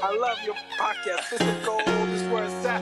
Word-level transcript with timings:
I 0.00 0.16
love 0.16 0.38
your 0.44 0.54
podcast. 0.78 1.32
Is 1.32 1.66
gold. 1.66 1.82
Is 2.10 2.22
where 2.28 2.44
it's 2.44 2.64
at. 2.64 2.80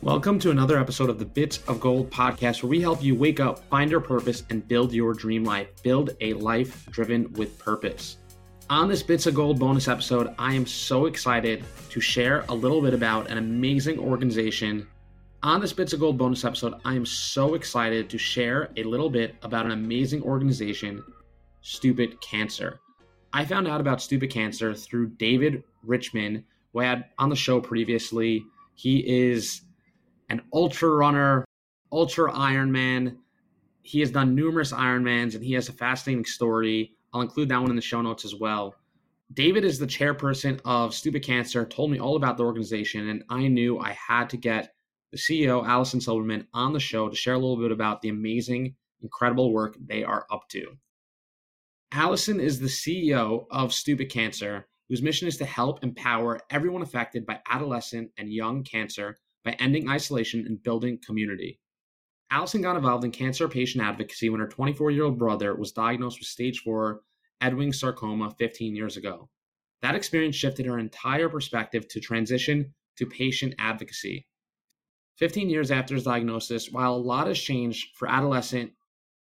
Welcome 0.00 0.38
to 0.38 0.52
another 0.52 0.78
episode 0.78 1.10
of 1.10 1.18
the 1.18 1.24
Bits 1.24 1.58
of 1.66 1.80
Gold 1.80 2.08
podcast, 2.08 2.62
where 2.62 2.70
we 2.70 2.80
help 2.80 3.02
you 3.02 3.16
wake 3.16 3.40
up, 3.40 3.58
find 3.68 3.90
your 3.90 4.00
purpose, 4.00 4.44
and 4.50 4.68
build 4.68 4.92
your 4.92 5.12
dream 5.12 5.42
life. 5.42 5.82
Build 5.82 6.10
a 6.20 6.34
life 6.34 6.86
driven 6.92 7.32
with 7.32 7.58
purpose. 7.58 8.18
On 8.70 8.86
this 8.86 9.02
Bits 9.02 9.26
of 9.26 9.34
Gold 9.34 9.58
bonus 9.58 9.88
episode, 9.88 10.36
I 10.38 10.54
am 10.54 10.66
so 10.66 11.06
excited 11.06 11.64
to 11.90 12.00
share 12.00 12.44
a 12.48 12.54
little 12.54 12.80
bit 12.80 12.94
about 12.94 13.28
an 13.28 13.38
amazing 13.38 13.98
organization. 13.98 14.86
On 15.44 15.60
this 15.60 15.74
Bits 15.74 15.92
of 15.92 16.00
Gold 16.00 16.16
bonus 16.16 16.42
episode, 16.42 16.80
I 16.86 16.94
am 16.94 17.04
so 17.04 17.52
excited 17.52 18.08
to 18.08 18.16
share 18.16 18.70
a 18.78 18.82
little 18.82 19.10
bit 19.10 19.36
about 19.42 19.66
an 19.66 19.72
amazing 19.72 20.22
organization, 20.22 21.04
Stupid 21.60 22.18
Cancer. 22.22 22.80
I 23.34 23.44
found 23.44 23.68
out 23.68 23.78
about 23.78 24.00
Stupid 24.00 24.30
Cancer 24.30 24.72
through 24.72 25.08
David 25.08 25.62
Richman, 25.82 26.42
who 26.72 26.80
I 26.80 26.84
had 26.86 27.04
on 27.18 27.28
the 27.28 27.36
show 27.36 27.60
previously. 27.60 28.42
He 28.74 29.06
is 29.06 29.60
an 30.30 30.40
ultra 30.54 30.88
runner, 30.88 31.44
ultra 31.92 32.32
Ironman. 32.32 33.18
He 33.82 34.00
has 34.00 34.10
done 34.10 34.34
numerous 34.34 34.72
Ironmans 34.72 35.34
and 35.34 35.44
he 35.44 35.52
has 35.52 35.68
a 35.68 35.74
fascinating 35.74 36.24
story. 36.24 36.94
I'll 37.12 37.20
include 37.20 37.50
that 37.50 37.60
one 37.60 37.68
in 37.68 37.76
the 37.76 37.82
show 37.82 38.00
notes 38.00 38.24
as 38.24 38.34
well. 38.34 38.76
David 39.34 39.66
is 39.66 39.78
the 39.78 39.86
chairperson 39.86 40.58
of 40.64 40.94
Stupid 40.94 41.22
Cancer, 41.22 41.66
told 41.66 41.90
me 41.90 41.98
all 42.00 42.16
about 42.16 42.38
the 42.38 42.44
organization, 42.44 43.10
and 43.10 43.24
I 43.28 43.46
knew 43.48 43.78
I 43.78 43.92
had 43.92 44.30
to 44.30 44.38
get 44.38 44.73
the 45.14 45.20
CEO, 45.20 45.64
Allison 45.64 46.00
Silverman, 46.00 46.48
on 46.52 46.72
the 46.72 46.80
show 46.80 47.08
to 47.08 47.14
share 47.14 47.34
a 47.34 47.38
little 47.38 47.56
bit 47.56 47.70
about 47.70 48.02
the 48.02 48.08
amazing, 48.08 48.74
incredible 49.00 49.52
work 49.52 49.76
they 49.86 50.02
are 50.02 50.26
up 50.28 50.48
to. 50.48 50.76
Allison 51.92 52.40
is 52.40 52.58
the 52.58 52.66
CEO 52.66 53.46
of 53.52 53.72
Stupid 53.72 54.10
Cancer, 54.10 54.66
whose 54.88 55.02
mission 55.02 55.28
is 55.28 55.36
to 55.36 55.44
help 55.44 55.84
empower 55.84 56.40
everyone 56.50 56.82
affected 56.82 57.24
by 57.24 57.38
adolescent 57.48 58.10
and 58.18 58.32
young 58.32 58.64
cancer 58.64 59.16
by 59.44 59.52
ending 59.60 59.88
isolation 59.88 60.46
and 60.48 60.60
building 60.64 60.98
community. 61.06 61.60
Allison 62.32 62.60
got 62.60 62.74
involved 62.74 63.04
in 63.04 63.12
cancer 63.12 63.46
patient 63.46 63.84
advocacy 63.84 64.30
when 64.30 64.40
her 64.40 64.48
24 64.48 64.90
year 64.90 65.04
old 65.04 65.16
brother 65.16 65.54
was 65.54 65.70
diagnosed 65.70 66.18
with 66.18 66.26
stage 66.26 66.58
4 66.64 67.00
Ewing 67.40 67.72
sarcoma 67.72 68.32
15 68.36 68.74
years 68.74 68.96
ago. 68.96 69.28
That 69.80 69.94
experience 69.94 70.34
shifted 70.34 70.66
her 70.66 70.80
entire 70.80 71.28
perspective 71.28 71.86
to 71.88 72.00
transition 72.00 72.74
to 72.96 73.06
patient 73.06 73.54
advocacy. 73.60 74.26
15 75.16 75.48
years 75.48 75.70
after 75.70 75.94
his 75.94 76.04
diagnosis, 76.04 76.70
while 76.70 76.94
a 76.94 76.96
lot 76.96 77.26
has 77.26 77.38
changed 77.38 77.96
for 77.96 78.08
adolescent 78.08 78.72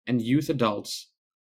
and 0.07 0.21
youth 0.21 0.49
adults, 0.49 1.11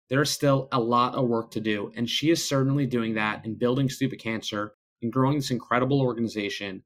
there 0.10 0.22
is 0.22 0.30
still 0.30 0.68
a 0.72 0.80
lot 0.80 1.16
of 1.16 1.28
work 1.28 1.52
to 1.52 1.60
do, 1.60 1.92
and 1.96 2.10
she 2.10 2.30
is 2.30 2.48
certainly 2.48 2.86
doing 2.86 3.16
that 3.16 3.46
in 3.46 3.58
building 3.58 3.90
Stupid 3.90 4.20
Cancer 4.20 4.74
and 5.02 5.12
growing 5.12 5.36
this 5.36 5.52
incredible 5.52 6.02
organization 6.02 6.84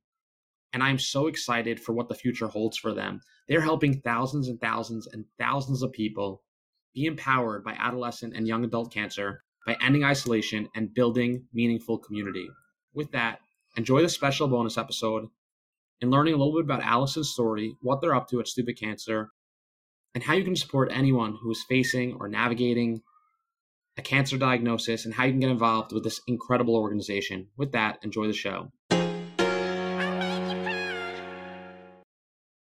and 0.74 0.82
I'm 0.82 1.00
so 1.00 1.28
excited 1.28 1.80
for 1.80 1.94
what 1.94 2.08
the 2.08 2.16
future 2.16 2.48
holds 2.48 2.78
for 2.78 2.94
them. 2.94 3.22
They're 3.48 3.62
helping 3.62 4.00
thousands 4.02 4.48
and 4.48 4.60
thousands 4.60 5.08
and 5.08 5.26
thousands 5.38 5.84
of 5.84 5.92
people 5.92 6.44
be 6.94 7.06
empowered 7.06 7.64
by 7.64 7.74
adolescent 7.74 8.36
and 8.36 8.48
young 8.48 8.64
adult 8.64 8.94
cancer 8.94 9.44
by 9.66 9.78
ending 9.82 10.04
isolation 10.04 10.70
and 10.76 10.94
building 10.94 11.46
meaningful 11.54 11.98
community. 11.98 12.50
With 12.94 13.12
that, 13.12 13.40
enjoy 13.78 14.02
the 14.02 14.10
special 14.10 14.48
bonus 14.48 14.78
episode 14.78 15.28
and 16.02 16.10
learning 16.10 16.34
a 16.34 16.38
little 16.38 16.54
bit 16.54 16.64
about 16.64 16.82
Allison's 16.82 17.30
story, 17.30 17.76
what 17.82 18.02
they're 18.02 18.16
up 18.16 18.28
to 18.30 18.40
at 18.40 18.48
Stupid 18.48 18.80
Cancer, 18.80 19.30
and 20.16 20.24
how 20.24 20.34
you 20.34 20.44
can 20.44 20.56
support 20.56 20.92
anyone 20.92 21.38
who 21.40 21.52
is 21.52 21.64
facing 21.70 22.18
or 22.20 22.28
navigating 22.28 23.02
a 23.98 24.02
cancer 24.02 24.38
diagnosis 24.38 25.06
and 25.06 25.14
how 25.14 25.26
you 25.26 25.32
can 25.32 25.42
get 25.42 25.52
involved 25.52 25.94
with 25.94 26.04
this 26.04 26.20
incredible 26.28 26.76
organization. 26.76 27.48
With 27.56 27.72
that, 27.74 28.00
enjoy 28.02 28.26
the 28.26 28.34
show. 28.34 28.72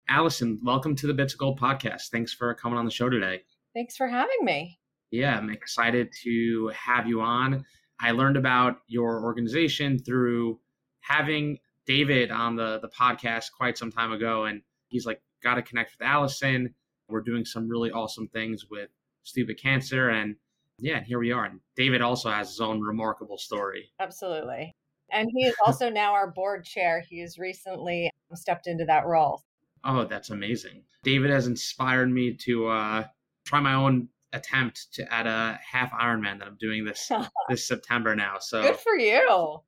Allison, 0.08 0.58
welcome 0.64 0.96
to 0.96 1.06
the 1.06 1.12
Bits 1.12 1.34
of 1.34 1.38
Gold 1.38 1.60
podcast. 1.60 2.08
Thanks 2.10 2.32
for 2.32 2.54
coming 2.54 2.78
on 2.78 2.86
the 2.86 2.90
show 2.90 3.10
today. 3.10 3.42
Thanks 3.74 3.96
for 3.96 4.08
having 4.08 4.44
me. 4.44 4.78
Yeah, 5.10 5.36
I'm 5.36 5.50
excited 5.50 6.08
to 6.22 6.72
have 6.74 7.06
you 7.06 7.20
on. 7.20 7.66
I 8.00 8.12
learned 8.12 8.38
about 8.38 8.78
your 8.86 9.22
organization 9.22 9.98
through 9.98 10.58
having 11.00 11.58
David 11.86 12.30
on 12.30 12.56
the, 12.56 12.78
the 12.80 12.88
podcast 12.88 13.52
quite 13.56 13.78
some 13.78 13.90
time 13.90 14.12
ago. 14.12 14.44
And 14.44 14.62
he's 14.88 15.06
like, 15.06 15.20
got 15.42 15.54
to 15.54 15.62
connect 15.62 15.92
with 15.98 16.06
Allison. 16.06 16.74
We're 17.08 17.22
doing 17.22 17.44
some 17.44 17.68
really 17.68 17.90
awesome 17.90 18.28
things 18.28 18.66
with 18.70 18.90
Stupid 19.22 19.60
Cancer. 19.60 20.10
And 20.10 20.36
yeah, 20.78 21.02
here 21.02 21.18
we 21.18 21.32
are. 21.32 21.44
And 21.44 21.60
David 21.76 22.02
also 22.02 22.30
has 22.30 22.48
his 22.48 22.60
own 22.60 22.80
remarkable 22.80 23.38
story. 23.38 23.90
Absolutely. 24.00 24.74
And 25.12 25.28
he 25.32 25.46
is 25.46 25.54
also 25.64 25.88
now 25.88 26.12
our 26.12 26.30
board 26.30 26.64
chair. 26.64 27.00
He 27.08 27.20
has 27.20 27.38
recently 27.38 28.10
stepped 28.34 28.66
into 28.66 28.84
that 28.86 29.06
role. 29.06 29.44
Oh, 29.84 30.04
that's 30.04 30.30
amazing. 30.30 30.82
David 31.04 31.30
has 31.30 31.46
inspired 31.46 32.10
me 32.10 32.34
to 32.34 32.66
uh, 32.66 33.04
try 33.44 33.60
my 33.60 33.74
own 33.74 34.08
attempt 34.32 34.92
to 34.94 35.14
at 35.14 35.26
a 35.26 35.58
half 35.64 35.92
Ironman 35.92 36.40
that 36.40 36.48
I'm 36.48 36.56
doing 36.58 36.84
this 36.84 37.10
this 37.48 37.66
September 37.66 38.16
now. 38.16 38.38
So 38.40 38.62
Good 38.62 38.76
for 38.76 38.96
you. 38.96 39.60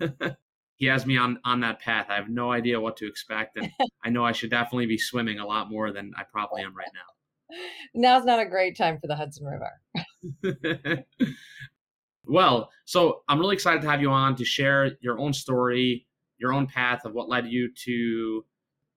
he 0.80 0.86
has 0.86 1.04
me 1.04 1.18
on 1.18 1.38
on 1.44 1.60
that 1.60 1.78
path. 1.78 2.06
I 2.08 2.16
have 2.16 2.30
no 2.30 2.50
idea 2.50 2.80
what 2.80 2.96
to 2.96 3.06
expect, 3.06 3.58
and 3.58 3.70
I 4.04 4.08
know 4.08 4.24
I 4.24 4.32
should 4.32 4.50
definitely 4.50 4.86
be 4.86 4.98
swimming 4.98 5.38
a 5.38 5.46
lot 5.46 5.70
more 5.70 5.92
than 5.92 6.12
I 6.16 6.24
probably 6.24 6.62
am 6.62 6.74
right 6.74 6.88
now. 6.94 7.56
Now's 7.94 8.24
not 8.24 8.40
a 8.40 8.46
great 8.46 8.76
time 8.76 8.98
for 8.98 9.06
the 9.06 9.14
Hudson 9.14 9.46
River. 9.46 11.04
well, 12.24 12.70
so 12.86 13.22
I'm 13.28 13.38
really 13.38 13.54
excited 13.54 13.82
to 13.82 13.90
have 13.90 14.00
you 14.00 14.10
on 14.10 14.34
to 14.36 14.44
share 14.44 14.92
your 15.02 15.18
own 15.18 15.34
story, 15.34 16.06
your 16.38 16.52
own 16.52 16.66
path 16.66 17.04
of 17.04 17.12
what 17.12 17.28
led 17.28 17.46
you 17.48 17.70
to 17.84 18.44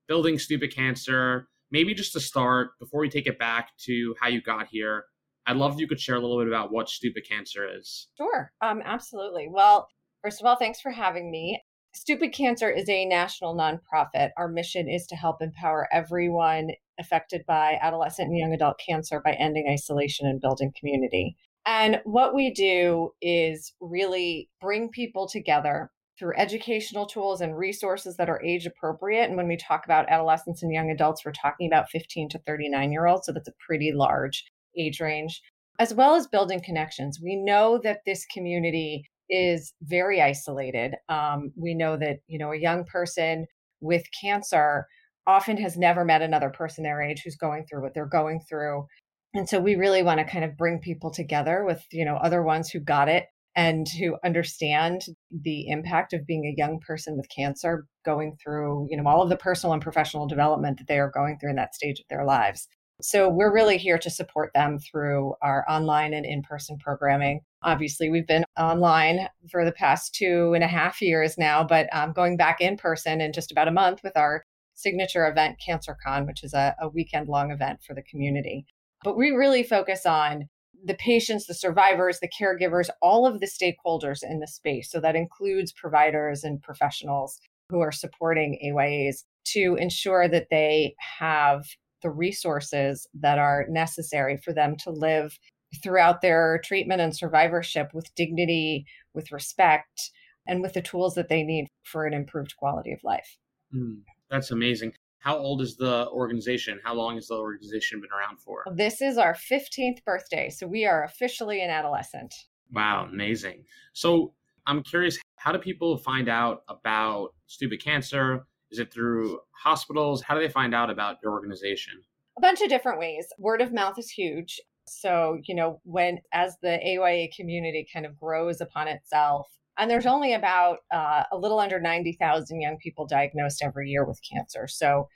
building 0.07 0.39
Stupid 0.39 0.73
Cancer. 0.73 1.49
Maybe 1.69 1.93
just 1.93 2.13
to 2.13 2.19
start, 2.19 2.79
before 2.79 3.01
we 3.01 3.09
take 3.09 3.27
it 3.27 3.39
back 3.39 3.75
to 3.85 4.15
how 4.21 4.29
you 4.29 4.41
got 4.41 4.67
here, 4.67 5.05
I'd 5.47 5.57
love 5.57 5.73
if 5.73 5.79
you 5.79 5.87
could 5.87 5.99
share 5.99 6.15
a 6.15 6.19
little 6.19 6.37
bit 6.37 6.47
about 6.47 6.71
what 6.71 6.87
Stupid 6.87 7.27
Cancer 7.27 7.67
is. 7.67 8.07
Sure. 8.15 8.53
Um, 8.61 8.81
absolutely. 8.85 9.47
Well, 9.49 9.89
first 10.21 10.39
of 10.39 10.45
all, 10.45 10.55
thanks 10.55 10.79
for 10.79 10.91
having 10.91 11.29
me. 11.29 11.59
Stupid 11.95 12.33
Cancer 12.33 12.71
is 12.71 12.89
a 12.89 13.05
national 13.05 13.55
nonprofit. 13.55 14.31
Our 14.35 14.47
mission 14.47 14.89
is 14.89 15.05
to 15.07 15.15
help 15.15 15.41
empower 15.41 15.87
everyone 15.93 16.71
affected 16.99 17.45
by 17.47 17.77
adolescent 17.81 18.29
and 18.29 18.37
young 18.37 18.51
adult 18.51 18.79
cancer 18.83 19.21
by 19.23 19.33
ending 19.33 19.67
isolation 19.69 20.27
and 20.27 20.41
building 20.41 20.73
community. 20.77 21.37
And 21.67 22.01
what 22.03 22.33
we 22.33 22.51
do 22.51 23.11
is 23.21 23.73
really 23.79 24.49
bring 24.59 24.89
people 24.89 25.27
together 25.27 25.91
through 26.17 26.33
educational 26.35 27.05
tools 27.05 27.41
and 27.41 27.57
resources 27.57 28.17
that 28.17 28.29
are 28.29 28.43
age 28.43 28.65
appropriate. 28.65 29.27
And 29.29 29.37
when 29.37 29.47
we 29.47 29.57
talk 29.57 29.85
about 29.85 30.09
adolescents 30.09 30.63
and 30.63 30.73
young 30.73 30.89
adults, 30.89 31.23
we're 31.23 31.31
talking 31.31 31.67
about 31.67 31.89
15 31.89 32.29
to 32.29 32.39
39 32.39 32.91
year 32.91 33.05
olds. 33.05 33.27
So 33.27 33.31
that's 33.31 33.47
a 33.47 33.53
pretty 33.65 33.91
large 33.93 34.45
age 34.77 34.99
range, 34.99 35.41
as 35.77 35.93
well 35.93 36.15
as 36.15 36.27
building 36.27 36.59
connections. 36.59 37.19
We 37.21 37.35
know 37.35 37.79
that 37.83 38.01
this 38.05 38.25
community 38.25 39.05
is 39.29 39.73
very 39.81 40.21
isolated. 40.21 40.95
Um, 41.09 41.51
we 41.55 41.73
know 41.73 41.97
that, 41.97 42.19
you 42.27 42.37
know, 42.37 42.51
a 42.51 42.59
young 42.59 42.85
person 42.85 43.45
with 43.81 44.03
cancer 44.19 44.87
often 45.25 45.57
has 45.57 45.77
never 45.77 46.03
met 46.03 46.21
another 46.21 46.49
person 46.49 46.83
their 46.83 47.01
age 47.01 47.21
who's 47.23 47.35
going 47.35 47.65
through 47.65 47.81
what 47.81 47.93
they're 47.93 48.05
going 48.05 48.41
through. 48.49 48.85
And 49.33 49.47
so 49.47 49.59
we 49.59 49.75
really 49.75 50.03
want 50.03 50.19
to 50.19 50.25
kind 50.25 50.45
of 50.45 50.57
bring 50.57 50.79
people 50.79 51.11
together 51.11 51.63
with, 51.65 51.83
you 51.91 52.05
know, 52.05 52.17
other 52.17 52.43
ones 52.43 52.69
who 52.69 52.79
got 52.79 53.07
it 53.09 53.25
and 53.55 53.87
who 53.99 54.17
understand 54.23 55.03
the 55.31 55.67
impact 55.67 56.13
of 56.13 56.25
being 56.25 56.45
a 56.45 56.59
young 56.59 56.79
person 56.79 57.15
with 57.15 57.27
cancer 57.35 57.85
going 58.03 58.35
through, 58.43 58.87
you 58.89 58.97
know, 58.97 59.07
all 59.07 59.21
of 59.21 59.29
the 59.29 59.37
personal 59.37 59.73
and 59.73 59.81
professional 59.81 60.27
development 60.27 60.77
that 60.77 60.87
they 60.87 60.99
are 60.99 61.11
going 61.11 61.37
through 61.39 61.51
in 61.51 61.55
that 61.55 61.75
stage 61.75 61.99
of 61.99 62.05
their 62.09 62.25
lives. 62.25 62.67
So 63.03 63.27
we're 63.27 63.53
really 63.53 63.77
here 63.77 63.97
to 63.97 64.09
support 64.09 64.51
them 64.53 64.79
through 64.79 65.33
our 65.41 65.65
online 65.69 66.13
and 66.13 66.25
in 66.25 66.41
person 66.41 66.77
programming. 66.77 67.41
Obviously, 67.61 68.09
we've 68.09 68.25
been 68.25 68.45
online 68.57 69.27
for 69.51 69.65
the 69.65 69.73
past 69.73 70.15
two 70.15 70.53
and 70.53 70.63
a 70.63 70.67
half 70.67 71.01
years 71.01 71.37
now, 71.37 71.65
but 71.65 71.89
um, 71.91 72.13
going 72.13 72.37
back 72.37 72.61
in 72.61 72.77
person 72.77 73.19
in 73.19 73.33
just 73.33 73.51
about 73.51 73.67
a 73.67 73.71
month 73.71 73.99
with 74.05 74.15
our 74.15 74.45
signature 74.73 75.27
event, 75.27 75.57
CancerCon, 75.67 76.25
which 76.25 76.45
is 76.45 76.53
a, 76.53 76.77
a 76.79 76.87
weekend 76.87 77.27
long 77.27 77.51
event 77.51 77.81
for 77.85 77.93
the 77.93 78.03
community. 78.03 78.65
But 79.03 79.17
we 79.17 79.31
really 79.31 79.63
focus 79.63 80.05
on 80.05 80.47
the 80.85 80.95
patients, 80.95 81.45
the 81.45 81.53
survivors, 81.53 82.21
the 82.21 82.29
caregivers, 82.29 82.89
all 83.01 83.27
of 83.27 83.41
the 83.41 83.47
stakeholders 83.47 84.23
in 84.23 84.39
the 84.39 84.47
space. 84.47 84.89
So 84.89 85.01
that 85.01 85.17
includes 85.17 85.73
providers 85.73 86.45
and 86.45 86.61
professionals 86.61 87.41
who 87.69 87.81
are 87.81 87.91
supporting 87.91 88.59
AYAs 88.65 89.25
to 89.47 89.75
ensure 89.75 90.29
that 90.29 90.47
they 90.49 90.95
have 91.19 91.65
the 92.03 92.11
resources 92.11 93.07
that 93.13 93.39
are 93.39 93.65
necessary 93.69 94.37
for 94.37 94.53
them 94.53 94.75
to 94.83 94.91
live 94.91 95.39
throughout 95.81 96.21
their 96.21 96.61
treatment 96.63 97.01
and 97.01 97.15
survivorship 97.15 97.89
with 97.93 98.13
dignity, 98.15 98.85
with 99.13 99.31
respect, 99.31 100.11
and 100.47 100.61
with 100.61 100.73
the 100.73 100.81
tools 100.81 101.15
that 101.15 101.29
they 101.29 101.41
need 101.43 101.67
for 101.83 102.05
an 102.05 102.13
improved 102.13 102.55
quality 102.57 102.91
of 102.91 102.99
life. 103.03 103.37
Mm, 103.73 104.01
that's 104.29 104.51
amazing. 104.51 104.93
How 105.19 105.37
old 105.37 105.61
is 105.61 105.77
the 105.77 106.09
organization? 106.09 106.79
How 106.83 106.93
long 106.93 107.15
has 107.15 107.27
the 107.27 107.35
organization 107.35 108.01
been 108.01 108.09
around 108.11 108.39
for? 108.39 108.65
This 108.75 109.01
is 109.01 109.17
our 109.17 109.33
15th 109.33 110.03
birthday. 110.05 110.49
So 110.49 110.67
we 110.67 110.85
are 110.85 111.05
officially 111.05 111.63
an 111.63 111.69
adolescent. 111.69 112.33
Wow, 112.73 113.07
amazing. 113.09 113.63
So 113.93 114.33
I'm 114.67 114.83
curious, 114.83 115.17
how 115.37 115.53
do 115.53 115.59
people 115.59 115.97
find 115.97 116.27
out 116.27 116.63
about 116.67 117.29
stupid 117.47 117.81
cancer? 117.81 118.45
Is 118.73 118.79
it 118.79 118.91
through 118.91 119.39
hospitals? 119.51 120.23
How 120.23 120.33
do 120.33 120.41
they 120.41 120.49
find 120.49 120.73
out 120.73 120.89
about 120.89 121.17
your 121.21 121.31
organization? 121.31 121.93
A 122.39 122.41
bunch 122.41 122.59
of 122.59 122.69
different 122.69 122.97
ways. 122.97 123.27
Word 123.37 123.61
of 123.61 123.71
mouth 123.71 123.99
is 123.99 124.09
huge. 124.09 124.59
So, 124.87 125.37
you 125.43 125.53
know, 125.53 125.79
when 125.83 126.17
as 126.33 126.57
the 126.63 126.79
AYA 126.83 127.27
community 127.35 127.87
kind 127.93 128.07
of 128.07 128.19
grows 128.19 128.61
upon 128.61 128.87
itself, 128.87 129.47
and 129.77 129.91
there's 129.91 130.07
only 130.07 130.33
about 130.33 130.79
uh, 130.91 131.21
a 131.31 131.37
little 131.37 131.59
under 131.59 131.79
90,000 131.79 132.59
young 132.59 132.77
people 132.77 133.05
diagnosed 133.05 133.61
every 133.63 133.91
year 133.91 134.05
with 134.05 134.19
cancer. 134.27 134.67
So, 134.67 135.07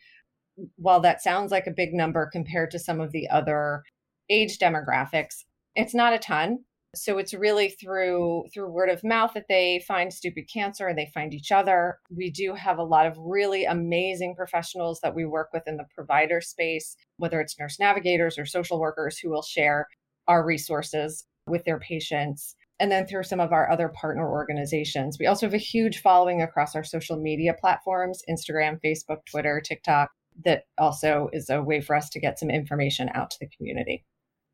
while 0.76 1.00
that 1.00 1.24
sounds 1.24 1.52
like 1.52 1.66
a 1.66 1.72
big 1.72 1.96
number 1.96 2.30
compared 2.32 2.70
to 2.72 2.80
some 2.80 3.02
of 3.02 3.12
the 3.12 3.28
other 3.28 3.82
age 4.30 4.60
demographics, 4.60 5.46
it's 5.76 5.96
not 5.96 6.14
a 6.14 6.20
ton 6.20 6.60
so 7.04 7.18
it's 7.18 7.34
really 7.34 7.70
through 7.70 8.46
through 8.54 8.70
word 8.70 8.90
of 8.90 9.04
mouth 9.04 9.34
that 9.34 9.48
they 9.48 9.84
find 9.88 10.14
stupid 10.14 10.50
cancer 10.52 10.88
and 10.88 10.98
they 10.98 11.12
find 11.14 11.34
each 11.34 11.52
other. 11.52 12.00
We 12.10 12.30
do 12.30 12.54
have 12.54 12.78
a 12.78 12.84
lot 12.84 13.06
of 13.06 13.18
really 13.18 13.66
amazing 13.66 14.36
professionals 14.36 15.00
that 15.02 15.16
we 15.16 15.26
work 15.26 15.50
with 15.54 15.64
in 15.68 15.78
the 15.78 15.86
provider 15.96 16.42
space 16.42 16.96
whether 17.18 17.42
it's 17.42 17.60
nurse 17.60 17.80
navigators 17.80 18.38
or 18.38 18.46
social 18.46 18.80
workers 18.80 19.18
who 19.18 19.30
will 19.30 19.42
share 19.42 19.88
our 20.28 20.46
resources 20.46 21.26
with 21.48 21.64
their 21.66 21.80
patients. 21.80 22.56
And 22.80 22.92
then 22.92 23.08
through 23.08 23.24
some 23.24 23.40
of 23.40 23.52
our 23.52 23.72
other 23.72 23.90
partner 23.90 24.30
organizations. 24.30 25.18
We 25.20 25.26
also 25.26 25.48
have 25.48 25.54
a 25.56 25.58
huge 25.58 26.00
following 26.00 26.44
across 26.44 26.76
our 26.76 26.84
social 26.84 27.18
media 27.18 27.56
platforms 27.60 28.22
instagram 28.30 28.80
facebook 28.86 29.26
twitter 29.30 29.60
tiktok 29.62 30.12
that 30.46 30.66
also 30.78 31.30
is 31.34 31.50
a 31.50 31.64
way 31.64 31.82
for 31.82 31.96
us 31.96 32.10
to 32.12 32.20
get 32.20 32.38
some 32.38 32.52
information 32.52 33.10
out 33.16 33.32
to 33.32 33.38
the 33.40 33.50
community. 33.58 34.06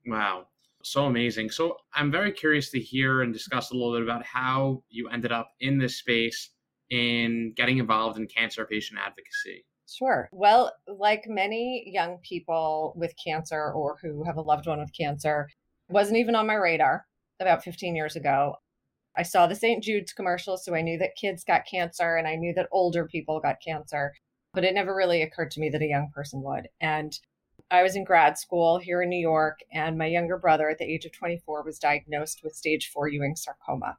Wow 0.05 0.47
so 0.83 1.05
amazing. 1.05 1.49
So 1.49 1.77
I'm 1.93 2.11
very 2.11 2.31
curious 2.31 2.69
to 2.71 2.79
hear 2.79 3.21
and 3.21 3.33
discuss 3.33 3.71
a 3.71 3.73
little 3.73 3.93
bit 3.93 4.03
about 4.03 4.25
how 4.25 4.83
you 4.89 5.09
ended 5.09 5.31
up 5.31 5.51
in 5.59 5.77
this 5.77 5.97
space 5.97 6.51
in 6.89 7.53
getting 7.55 7.77
involved 7.79 8.17
in 8.17 8.27
cancer 8.27 8.65
patient 8.65 8.99
advocacy. 9.03 9.65
Sure. 9.89 10.29
Well, 10.31 10.71
like 10.87 11.23
many 11.27 11.83
young 11.85 12.17
people 12.27 12.93
with 12.95 13.13
cancer 13.23 13.71
or 13.71 13.97
who 14.01 14.23
have 14.23 14.37
a 14.37 14.41
loved 14.41 14.67
one 14.67 14.79
with 14.79 14.95
cancer, 14.97 15.49
wasn't 15.89 16.17
even 16.17 16.35
on 16.35 16.47
my 16.47 16.55
radar 16.55 17.05
about 17.39 17.63
15 17.63 17.95
years 17.95 18.15
ago. 18.15 18.55
I 19.15 19.23
saw 19.23 19.45
the 19.45 19.55
St. 19.55 19.83
Jude's 19.83 20.13
commercial, 20.13 20.57
so 20.57 20.73
I 20.73 20.81
knew 20.81 20.97
that 20.97 21.15
kids 21.15 21.43
got 21.43 21.67
cancer 21.69 22.15
and 22.15 22.27
I 22.27 22.35
knew 22.35 22.53
that 22.55 22.69
older 22.71 23.05
people 23.05 23.39
got 23.39 23.61
cancer, 23.65 24.13
but 24.53 24.63
it 24.63 24.73
never 24.73 24.95
really 24.95 25.21
occurred 25.21 25.51
to 25.51 25.59
me 25.59 25.69
that 25.69 25.81
a 25.81 25.87
young 25.87 26.09
person 26.13 26.41
would. 26.41 26.67
And 26.81 27.17
I 27.73 27.81
was 27.81 27.95
in 27.95 28.03
grad 28.03 28.37
school 28.37 28.77
here 28.77 29.01
in 29.01 29.09
New 29.09 29.19
York, 29.19 29.61
and 29.71 29.97
my 29.97 30.05
younger 30.05 30.37
brother 30.37 30.69
at 30.69 30.77
the 30.77 30.85
age 30.85 31.05
of 31.05 31.11
24 31.11 31.63
was 31.63 31.79
diagnosed 31.79 32.41
with 32.43 32.55
stage 32.55 32.91
four 32.93 33.07
Ewing 33.07 33.35
sarcoma. 33.35 33.97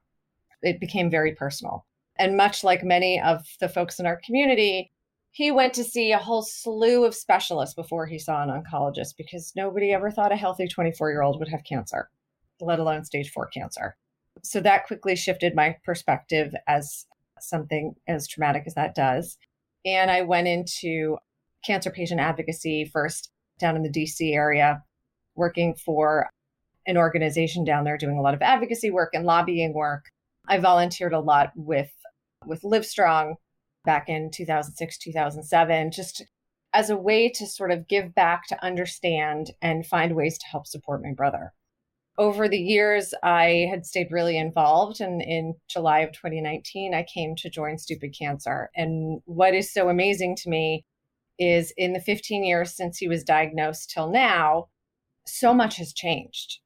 It 0.63 0.79
became 0.79 1.11
very 1.11 1.35
personal. 1.35 1.85
And 2.17 2.37
much 2.37 2.63
like 2.63 2.85
many 2.85 3.21
of 3.21 3.45
the 3.59 3.69
folks 3.69 3.99
in 3.99 4.07
our 4.07 4.21
community, 4.25 4.93
he 5.33 5.51
went 5.51 5.75
to 5.75 5.83
see 5.83 6.13
a 6.13 6.19
whole 6.19 6.43
slew 6.43 7.05
of 7.05 7.17
specialists 7.17 7.75
before 7.75 8.07
he 8.07 8.17
saw 8.17 8.45
an 8.45 8.49
oncologist 8.49 9.17
because 9.19 9.53
nobody 9.57 9.93
ever 9.93 10.09
thought 10.09 10.31
a 10.31 10.37
healthy 10.37 10.69
24 10.69 11.11
year 11.11 11.23
old 11.23 11.41
would 11.41 11.49
have 11.49 11.65
cancer, 11.65 12.09
let 12.61 12.79
alone 12.79 13.05
stage 13.05 13.33
four 13.33 13.49
cancer. 13.49 13.97
So 14.45 14.61
that 14.61 14.87
quickly 14.87 15.17
shifted 15.17 15.57
my 15.57 15.79
perspective 15.85 16.55
as 16.69 17.07
something 17.41 17.97
as 18.07 18.29
traumatic 18.29 18.63
as 18.69 18.75
that 18.75 18.95
does. 18.95 19.37
And 19.85 20.13
I 20.13 20.23
went 20.23 20.47
into 20.47 21.19
cancer 21.65 21.91
patient 21.91 22.21
advocacy 22.21 22.85
first 22.85 23.33
down 23.59 23.77
in 23.77 23.83
the 23.83 23.91
DC 23.91 24.35
area, 24.35 24.83
working 25.35 25.75
for 25.75 26.29
an 26.87 26.97
organization 26.97 27.65
down 27.65 27.85
there 27.85 27.97
doing 27.97 28.19
a 28.19 28.23
lot 28.23 28.35
of 28.35 28.43
advocacy 28.43 28.91
work 28.91 29.11
and 29.15 29.25
lobbying 29.25 29.73
work. 29.73 30.07
I 30.49 30.59
volunteered 30.59 31.13
a 31.13 31.21
lot 31.21 31.53
with 31.57 31.91
with 32.47 32.63
Livestrong 32.63 33.37
back 33.85 34.09
in 34.09 34.31
2006, 34.31 34.99
2007, 34.99 35.91
just 35.91 36.25
as 36.75 36.91
a 36.91 36.97
way 36.97 37.31
to 37.31 37.47
sort 37.47 37.71
of 37.71 37.89
give 37.89 38.15
back 38.15 38.47
to 38.49 38.65
understand 38.65 39.51
and 39.63 39.87
find 39.87 40.15
ways 40.15 40.37
to 40.39 40.47
help 40.47 40.67
support 40.67 41.03
my 41.03 41.13
brother. 41.13 41.53
Over 42.19 42.49
the 42.49 42.59
years, 42.59 43.15
I 43.23 43.67
had 43.71 43.87
stayed 43.87 44.09
really 44.11 44.39
involved. 44.39 45.01
And 45.01 45.21
in 45.23 45.55
July 45.69 46.01
of 46.01 46.13
2019, 46.13 46.95
I 46.95 47.05
came 47.05 47.35
to 47.37 47.51
join 47.51 47.79
Stupid 47.79 48.15
Cancer. 48.17 48.71
And 48.77 49.21
what 49.25 49.55
is 49.55 49.73
so 49.73 49.89
amazing 49.89 50.37
to 50.37 50.51
me 50.51 50.85
is 51.39 51.73
in 51.77 51.93
the 51.93 52.01
15 52.01 52.45
years 52.45 52.73
since 52.73 52.99
he 52.99 53.09
was 53.09 53.25
diagnosed 53.25 53.91
till 53.91 54.11
now, 54.11 54.69
so 55.27 55.55
much 55.55 55.77
has 55.77 55.93
changed. 55.93 56.59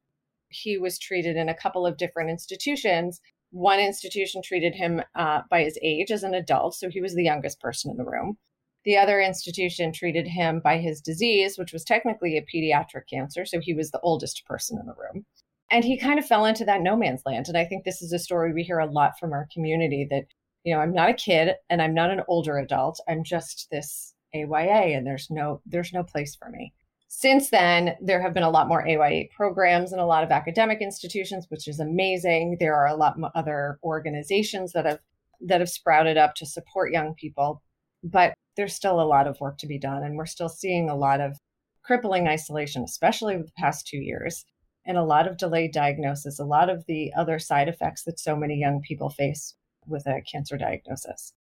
He 0.49 0.79
was 0.79 0.99
treated 0.99 1.37
in 1.37 1.49
a 1.49 1.55
couple 1.55 1.87
of 1.87 1.97
different 1.97 2.31
institutions. 2.31 3.21
One 3.51 3.79
institution 3.79 4.43
treated 4.43 4.75
him 4.75 5.03
uh, 5.15 5.43
by 5.51 5.65
his 5.65 5.79
age 5.83 6.11
as 6.11 6.23
an 6.23 6.35
adult, 6.35 6.75
so 6.75 6.91
he 6.91 7.01
was 7.01 7.15
the 7.15 7.25
youngest 7.25 7.61
person 7.61 7.91
in 7.91 7.97
the 7.97 8.05
room. 8.05 8.37
The 8.85 8.97
other 8.97 9.21
institution 9.21 9.93
treated 9.93 10.27
him 10.27 10.61
by 10.63 10.79
his 10.79 11.01
disease, 11.01 11.59
which 11.59 11.73
was 11.73 11.85
technically 11.85 12.37
a 12.37 12.43
pediatric 12.43 13.03
cancer, 13.11 13.45
so 13.45 13.61
he 13.61 13.75
was 13.75 13.91
the 13.91 14.01
oldest 14.01 14.45
person 14.47 14.79
in 14.79 14.87
the 14.87 14.95
room. 14.95 15.27
And 15.71 15.85
he 15.85 15.99
kind 15.99 16.19
of 16.19 16.27
fell 16.27 16.47
into 16.47 16.65
that 16.65 16.81
no 16.81 16.97
man's 16.97 17.23
land. 17.27 17.49
And 17.49 17.59
I 17.59 17.65
think 17.65 17.85
this 17.85 18.01
is 18.01 18.13
a 18.13 18.19
story 18.19 18.53
we 18.53 18.63
hear 18.63 18.79
a 18.79 18.91
lot 18.91 19.19
from 19.19 19.33
our 19.33 19.47
community 19.53 20.07
that, 20.11 20.25
you 20.65 20.75
know, 20.75 20.81
I'm 20.81 20.95
not 20.95 21.11
a 21.11 21.15
kid 21.15 21.57
and 21.69 21.83
I'm 21.83 21.93
not 21.93 22.11
an 22.11 22.23
older 22.29 22.57
adult. 22.57 23.01
I'm 23.07 23.23
just 23.25 23.69
this 23.71 24.15
AYA 24.35 24.97
and 24.97 25.07
there's 25.07 25.31
no 25.31 25.61
there's 25.67 25.93
no 25.93 26.03
place 26.03 26.35
for 26.35 26.49
me. 26.51 26.73
Since 27.09 27.51
then, 27.51 27.97
there 28.03 28.21
have 28.21 28.35
been 28.35 28.43
a 28.43 28.51
lot 28.51 28.69
more 28.69 28.87
AYA 28.87 29.29
programs 29.35 29.93
in 29.93 29.99
a 29.99 30.07
lot 30.07 30.25
of 30.25 30.31
academic 30.31 30.83
institutions, 30.83 31.47
which 31.49 31.67
is 31.67 31.81
amazing. 31.81 32.59
There 32.61 32.75
are 32.75 32.87
a 32.87 32.97
lot 32.97 33.17
of 33.19 33.31
other 33.35 33.79
organizations 33.83 34.73
that 34.73 34.85
have 34.85 35.01
that 35.41 35.61
have 35.61 35.71
sprouted 35.71 36.17
up 36.17 36.35
to 36.37 36.47
support 36.47 36.93
young 36.93 37.15
people, 37.15 37.63
but 38.03 38.35
there's 38.57 38.75
still 38.75 39.01
a 39.01 39.07
lot 39.07 39.27
of 39.27 39.41
work 39.41 39.57
to 39.59 39.67
be 39.67 39.79
done 39.79 40.03
and 40.03 40.17
we're 40.17 40.27
still 40.27 40.49
seeing 40.49 40.91
a 40.91 40.97
lot 40.97 41.21
of 41.21 41.39
crippling 41.83 42.29
isolation, 42.29 42.83
especially 42.83 43.37
with 43.37 43.47
the 43.47 43.53
past 43.57 43.87
2 43.87 43.97
years, 43.99 44.45
and 44.85 44.99
a 44.99 45.05
lot 45.05 45.29
of 45.29 45.39
delayed 45.39 45.73
diagnosis, 45.73 46.39
a 46.39 46.45
lot 46.45 46.69
of 46.69 46.85
the 46.87 47.13
other 47.17 47.39
side 47.39 47.69
effects 47.69 48.05
that 48.05 48.19
so 48.19 48.37
many 48.37 48.57
young 48.57 48.83
people 48.83 49.09
face 49.09 49.55
with 49.87 50.07
a 50.07 50.21
cancer 50.31 50.59
diagnosis. 50.59 51.33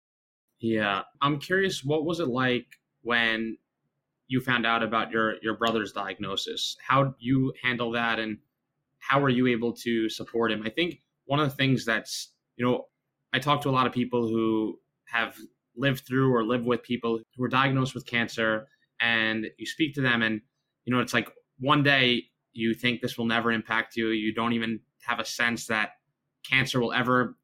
Yeah, 0.61 1.03
I'm 1.21 1.39
curious. 1.39 1.85
What 1.85 2.05
was 2.05 2.21
it 2.21 2.29
like 2.29 2.67
when 3.03 3.59
you 4.29 4.41
found 4.41 4.67
out 4.67 4.83
about 4.83 5.11
your 5.11 5.35
your 5.43 5.57
brother's 5.57 5.93
diagnosis? 5.93 6.77
How 6.87 7.15
you 7.19 7.53
handle 7.63 7.93
that, 7.93 8.19
and 8.19 8.39
how 8.99 9.21
were 9.21 9.29
you 9.29 9.47
able 9.49 9.73
to 9.75 10.09
support 10.09 10.51
him? 10.53 10.63
I 10.65 10.71
think 10.71 11.03
one 11.27 11.41
of 11.41 11.49
the 11.49 11.57
things 11.57 11.85
that's 11.85 12.33
you 12.57 12.65
know, 12.65 12.87
I 13.33 13.39
talk 13.39 13.61
to 13.63 13.69
a 13.69 13.71
lot 13.71 13.87
of 13.87 13.93
people 13.93 14.29
who 14.29 14.79
have 15.07 15.37
lived 15.77 16.07
through 16.07 16.35
or 16.35 16.43
live 16.43 16.65
with 16.65 16.83
people 16.83 17.21
who 17.37 17.45
are 17.45 17.49
diagnosed 17.49 17.95
with 17.95 18.07
cancer, 18.07 18.67
and 19.01 19.47
you 19.59 19.67
speak 19.67 19.95
to 19.95 20.01
them, 20.01 20.23
and 20.23 20.41
you 20.87 20.95
know, 20.95 21.01
it's 21.01 21.15
like 21.15 21.31
one 21.59 21.83
day 21.83 22.25
you 22.53 22.73
think 22.73 23.03
this 23.03 23.19
will 23.19 23.27
never 23.27 23.53
impact 23.53 23.97
you. 23.97 24.09
You 24.09 24.33
don't 24.33 24.55
even 24.55 24.81
have 25.03 25.21
a 25.21 25.25
sense 25.25 25.67
that 25.67 25.91
cancer 26.49 26.81
will 26.81 26.93
ever 26.93 27.37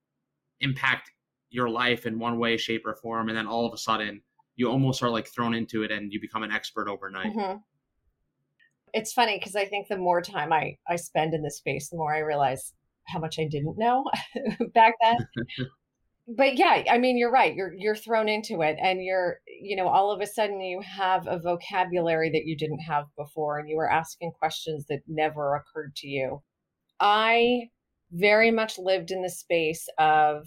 impact 0.60 1.10
your 1.52 1.68
life 1.68 2.06
in 2.06 2.18
one 2.18 2.38
way, 2.38 2.56
shape, 2.56 2.86
or 2.86 2.94
form, 2.94 3.28
and 3.28 3.36
then 3.36 3.46
all 3.46 3.66
of 3.66 3.72
a 3.72 3.78
sudden 3.78 4.22
you 4.56 4.68
almost 4.68 5.02
are 5.02 5.10
like 5.10 5.28
thrown 5.28 5.54
into 5.54 5.82
it 5.82 5.90
and 5.90 6.12
you 6.12 6.20
become 6.20 6.42
an 6.42 6.52
expert 6.52 6.88
overnight. 6.88 7.34
Mm-hmm. 7.34 7.58
It's 8.94 9.12
funny 9.12 9.38
because 9.38 9.56
I 9.56 9.64
think 9.64 9.88
the 9.88 9.96
more 9.96 10.20
time 10.20 10.52
I 10.52 10.76
I 10.88 10.96
spend 10.96 11.34
in 11.34 11.42
this 11.42 11.56
space, 11.56 11.88
the 11.88 11.96
more 11.96 12.14
I 12.14 12.18
realize 12.18 12.74
how 13.06 13.18
much 13.18 13.38
I 13.38 13.48
didn't 13.50 13.78
know 13.78 14.04
back 14.74 14.94
then. 15.02 15.16
but 16.28 16.56
yeah, 16.56 16.84
I 16.90 16.98
mean, 16.98 17.16
you're 17.16 17.30
right. 17.30 17.54
You're 17.54 17.72
you're 17.74 17.96
thrown 17.96 18.28
into 18.28 18.60
it, 18.60 18.76
and 18.80 19.02
you're 19.02 19.38
you 19.46 19.76
know 19.76 19.88
all 19.88 20.10
of 20.10 20.20
a 20.20 20.26
sudden 20.26 20.60
you 20.60 20.80
have 20.82 21.26
a 21.26 21.38
vocabulary 21.38 22.30
that 22.30 22.44
you 22.44 22.56
didn't 22.56 22.80
have 22.80 23.06
before, 23.16 23.58
and 23.58 23.68
you 23.68 23.78
are 23.78 23.90
asking 23.90 24.32
questions 24.32 24.86
that 24.88 25.00
never 25.08 25.56
occurred 25.56 25.96
to 25.96 26.08
you. 26.08 26.42
I 27.00 27.70
very 28.10 28.50
much 28.50 28.78
lived 28.78 29.10
in 29.10 29.22
the 29.22 29.30
space 29.30 29.88
of 29.98 30.46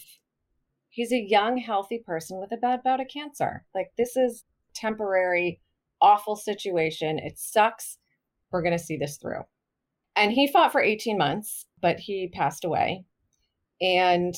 he's 0.95 1.11
a 1.11 1.19
young, 1.19 1.57
healthy 1.57 1.99
person 1.99 2.39
with 2.39 2.53
a 2.53 2.57
bad 2.57 2.81
bout 2.81 3.01
of 3.01 3.07
cancer. 3.09 3.65
Like 3.75 3.91
this 3.97 4.15
is 4.15 4.45
temporary, 4.73 5.59
awful 6.01 6.37
situation. 6.37 7.19
It 7.19 7.37
sucks. 7.37 7.97
We're 8.49 8.61
going 8.61 8.77
to 8.77 8.83
see 8.83 8.95
this 8.95 9.17
through. 9.17 9.41
And 10.15 10.31
he 10.31 10.47
fought 10.47 10.71
for 10.71 10.81
18 10.81 11.17
months, 11.17 11.65
but 11.81 11.99
he 11.99 12.29
passed 12.33 12.63
away. 12.63 13.03
And 13.81 14.33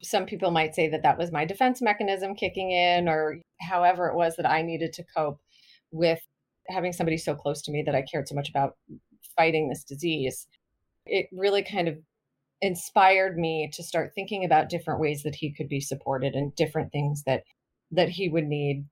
some 0.00 0.24
people 0.24 0.52
might 0.52 0.76
say 0.76 0.88
that 0.88 1.02
that 1.02 1.18
was 1.18 1.32
my 1.32 1.44
defense 1.44 1.82
mechanism 1.82 2.36
kicking 2.36 2.70
in, 2.70 3.08
or 3.08 3.38
however 3.60 4.06
it 4.06 4.14
was 4.14 4.36
that 4.36 4.48
I 4.48 4.62
needed 4.62 4.92
to 4.92 5.04
cope 5.16 5.40
with 5.90 6.20
having 6.68 6.92
somebody 6.92 7.16
so 7.16 7.34
close 7.34 7.60
to 7.62 7.72
me 7.72 7.82
that 7.84 7.96
I 7.96 8.02
cared 8.02 8.28
so 8.28 8.36
much 8.36 8.48
about 8.48 8.76
fighting 9.36 9.68
this 9.68 9.82
disease. 9.82 10.46
It 11.06 11.26
really 11.32 11.64
kind 11.64 11.88
of 11.88 11.98
inspired 12.60 13.38
me 13.38 13.70
to 13.72 13.82
start 13.82 14.12
thinking 14.14 14.44
about 14.44 14.68
different 14.68 15.00
ways 15.00 15.22
that 15.22 15.34
he 15.34 15.52
could 15.52 15.68
be 15.68 15.80
supported 15.80 16.34
and 16.34 16.54
different 16.54 16.90
things 16.92 17.22
that 17.24 17.44
that 17.90 18.08
he 18.08 18.28
would 18.28 18.46
need 18.46 18.84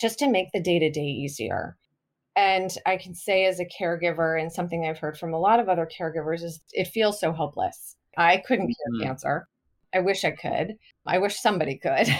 just 0.00 0.18
to 0.18 0.28
make 0.28 0.48
the 0.52 0.60
day-to-day 0.60 1.00
easier. 1.00 1.76
And 2.36 2.70
i 2.86 2.96
can 2.96 3.14
say 3.14 3.44
as 3.44 3.60
a 3.60 3.66
caregiver 3.66 4.40
and 4.40 4.50
something 4.50 4.86
i've 4.86 4.98
heard 4.98 5.18
from 5.18 5.34
a 5.34 5.38
lot 5.38 5.60
of 5.60 5.68
other 5.68 5.86
caregivers 5.86 6.42
is 6.42 6.60
it 6.72 6.86
feels 6.88 7.20
so 7.20 7.32
hopeless 7.32 7.96
i 8.16 8.38
couldn't 8.38 8.68
cure 8.68 8.94
mm-hmm. 8.94 9.06
cancer. 9.08 9.48
I 9.94 10.00
wish 10.00 10.24
i 10.24 10.30
could. 10.30 10.76
I 11.06 11.18
wish 11.18 11.40
somebody 11.40 11.78
could. 11.78 12.08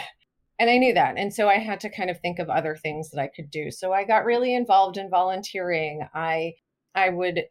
And 0.59 0.71
i 0.71 0.79
knew 0.79 0.95
that. 0.95 1.15
And 1.17 1.35
so 1.35 1.49
i 1.49 1.59
had 1.59 1.81
to 1.81 1.91
kind 1.91 2.11
of 2.11 2.21
think 2.21 2.39
of 2.39 2.49
other 2.51 2.77
things 2.77 3.11
that 3.11 3.21
i 3.21 3.27
could 3.27 3.51
do. 3.51 3.71
So 3.71 3.93
i 3.93 4.05
got 4.05 4.25
really 4.25 4.55
involved 4.55 4.97
in 4.97 5.11
volunteering. 5.11 6.07
I 6.15 6.55
i 6.95 7.09
would 7.09 7.45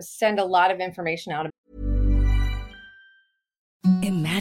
send 0.00 0.38
a 0.38 0.44
lot 0.44 0.70
of 0.70 0.80
information 0.80 1.32
out 1.32 1.46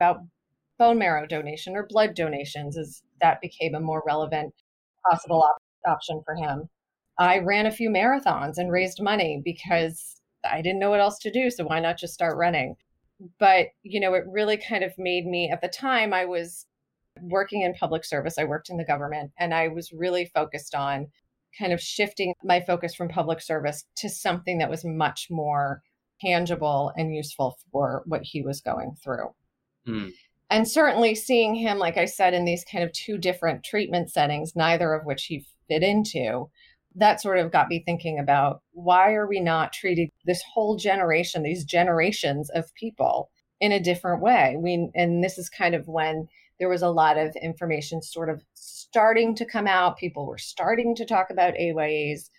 About 0.00 0.20
bone 0.78 0.98
marrow 0.98 1.26
donation 1.26 1.74
or 1.74 1.86
blood 1.86 2.14
donations 2.14 2.76
as 2.76 3.02
that 3.20 3.40
became 3.40 3.74
a 3.74 3.80
more 3.80 4.02
relevant 4.06 4.52
possible 5.08 5.42
op- 5.42 5.62
option 5.86 6.20
for 6.24 6.34
him. 6.34 6.68
I 7.18 7.38
ran 7.38 7.66
a 7.66 7.70
few 7.70 7.88
marathons 7.88 8.58
and 8.58 8.70
raised 8.70 9.00
money 9.00 9.40
because 9.42 10.20
I 10.44 10.60
didn't 10.60 10.80
know 10.80 10.90
what 10.90 11.00
else 11.00 11.18
to 11.20 11.30
do. 11.30 11.50
So 11.50 11.64
why 11.64 11.80
not 11.80 11.98
just 11.98 12.12
start 12.12 12.36
running? 12.36 12.76
But, 13.38 13.68
you 13.82 14.00
know, 14.00 14.12
it 14.12 14.24
really 14.30 14.58
kind 14.58 14.84
of 14.84 14.92
made 14.98 15.26
me, 15.26 15.50
at 15.50 15.62
the 15.62 15.68
time, 15.68 16.12
I 16.12 16.26
was 16.26 16.66
working 17.22 17.62
in 17.62 17.72
public 17.72 18.04
service. 18.04 18.36
I 18.38 18.44
worked 18.44 18.68
in 18.68 18.76
the 18.76 18.84
government 18.84 19.32
and 19.38 19.54
I 19.54 19.68
was 19.68 19.92
really 19.92 20.26
focused 20.34 20.74
on 20.74 21.06
kind 21.58 21.72
of 21.72 21.80
shifting 21.80 22.34
my 22.44 22.60
focus 22.60 22.94
from 22.94 23.08
public 23.08 23.40
service 23.40 23.84
to 23.96 24.10
something 24.10 24.58
that 24.58 24.68
was 24.68 24.84
much 24.84 25.28
more 25.30 25.82
tangible 26.20 26.92
and 26.96 27.14
useful 27.14 27.56
for 27.72 28.02
what 28.04 28.22
he 28.22 28.42
was 28.42 28.60
going 28.60 28.94
through. 29.02 29.28
Mm. 29.86 30.12
And 30.48 30.68
certainly 30.68 31.14
seeing 31.14 31.54
him, 31.54 31.78
like 31.78 31.96
I 31.96 32.04
said, 32.04 32.32
in 32.34 32.44
these 32.44 32.64
kind 32.64 32.84
of 32.84 32.92
two 32.92 33.18
different 33.18 33.64
treatment 33.64 34.10
settings, 34.10 34.54
neither 34.54 34.92
of 34.94 35.04
which 35.04 35.24
he 35.24 35.44
fit 35.68 35.82
into, 35.82 36.48
that 36.94 37.20
sort 37.20 37.38
of 37.38 37.52
got 37.52 37.68
me 37.68 37.82
thinking 37.84 38.18
about 38.18 38.62
why 38.72 39.12
are 39.12 39.26
we 39.26 39.40
not 39.40 39.72
treating 39.72 40.10
this 40.24 40.42
whole 40.42 40.76
generation, 40.76 41.42
these 41.42 41.64
generations 41.64 42.48
of 42.50 42.72
people 42.74 43.30
in 43.60 43.72
a 43.72 43.80
different 43.80 44.22
way? 44.22 44.56
We, 44.58 44.88
and 44.94 45.22
this 45.22 45.36
is 45.36 45.50
kind 45.50 45.74
of 45.74 45.88
when 45.88 46.28
there 46.58 46.68
was 46.68 46.82
a 46.82 46.88
lot 46.88 47.18
of 47.18 47.36
information 47.36 48.00
sort 48.00 48.30
of 48.30 48.42
starting 48.54 49.34
to 49.34 49.44
come 49.44 49.66
out. 49.66 49.98
People 49.98 50.26
were 50.26 50.38
starting 50.38 50.94
to 50.94 51.04
talk 51.04 51.28
about 51.30 51.54
AYAs, 51.54 52.30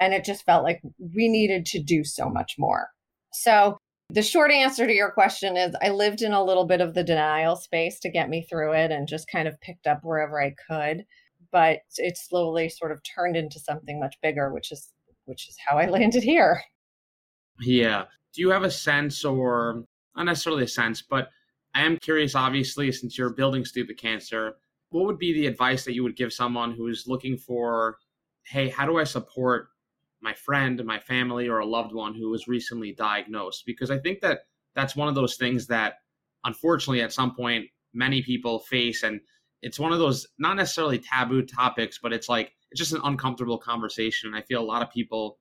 and 0.00 0.12
it 0.12 0.24
just 0.24 0.44
felt 0.44 0.64
like 0.64 0.80
we 0.98 1.28
needed 1.28 1.64
to 1.66 1.82
do 1.82 2.02
so 2.02 2.28
much 2.28 2.56
more. 2.58 2.88
So, 3.32 3.78
the 4.12 4.22
short 4.22 4.52
answer 4.52 4.86
to 4.86 4.92
your 4.92 5.10
question 5.10 5.56
is 5.56 5.74
I 5.80 5.88
lived 5.88 6.20
in 6.20 6.32
a 6.32 6.44
little 6.44 6.66
bit 6.66 6.82
of 6.82 6.92
the 6.92 7.02
denial 7.02 7.56
space 7.56 7.98
to 8.00 8.10
get 8.10 8.28
me 8.28 8.46
through 8.48 8.72
it 8.74 8.90
and 8.90 9.08
just 9.08 9.26
kind 9.26 9.48
of 9.48 9.58
picked 9.60 9.86
up 9.86 10.00
wherever 10.02 10.40
I 10.40 10.54
could. 10.68 11.04
But 11.50 11.80
it 11.96 12.18
slowly 12.18 12.68
sort 12.68 12.92
of 12.92 13.00
turned 13.02 13.36
into 13.36 13.58
something 13.58 13.98
much 13.98 14.16
bigger, 14.22 14.52
which 14.52 14.70
is 14.70 14.92
which 15.24 15.48
is 15.48 15.56
how 15.66 15.78
I 15.78 15.86
landed 15.90 16.22
here. 16.22 16.62
Yeah. 17.60 18.04
Do 18.34 18.42
you 18.42 18.50
have 18.50 18.64
a 18.64 18.70
sense 18.70 19.24
or 19.24 19.84
not 20.14 20.24
necessarily 20.24 20.64
a 20.64 20.68
sense, 20.68 21.02
but 21.02 21.28
I 21.74 21.84
am 21.84 21.96
curious, 21.96 22.34
obviously, 22.34 22.92
since 22.92 23.16
you're 23.16 23.30
building 23.30 23.64
Stupid 23.64 23.98
Cancer, 23.98 24.56
what 24.90 25.06
would 25.06 25.18
be 25.18 25.32
the 25.32 25.46
advice 25.46 25.84
that 25.84 25.94
you 25.94 26.02
would 26.02 26.16
give 26.16 26.34
someone 26.34 26.72
who's 26.72 27.06
looking 27.06 27.38
for, 27.38 27.96
hey, 28.44 28.68
how 28.68 28.84
do 28.84 28.98
I 28.98 29.04
support 29.04 29.68
my 30.22 30.34
friend, 30.34 30.82
my 30.84 30.98
family, 30.98 31.48
or 31.48 31.58
a 31.58 31.66
loved 31.66 31.92
one 31.92 32.14
who 32.14 32.30
was 32.30 32.48
recently 32.48 32.92
diagnosed? 32.92 33.64
Because 33.66 33.90
I 33.90 33.98
think 33.98 34.20
that 34.20 34.40
that's 34.74 34.96
one 34.96 35.08
of 35.08 35.14
those 35.14 35.36
things 35.36 35.66
that, 35.68 35.94
unfortunately, 36.44 37.02
at 37.02 37.12
some 37.12 37.34
point, 37.34 37.66
many 37.92 38.22
people 38.22 38.60
face. 38.60 39.02
And 39.02 39.20
it's 39.60 39.78
one 39.78 39.92
of 39.92 39.98
those 39.98 40.26
not 40.38 40.56
necessarily 40.56 40.98
taboo 40.98 41.42
topics, 41.42 41.98
but 42.02 42.12
it's 42.12 42.28
like, 42.28 42.52
it's 42.70 42.78
just 42.78 42.92
an 42.92 43.00
uncomfortable 43.04 43.58
conversation. 43.58 44.28
And 44.28 44.36
I 44.36 44.42
feel 44.42 44.62
a 44.62 44.64
lot 44.64 44.82
of 44.82 44.90
people 44.90 45.38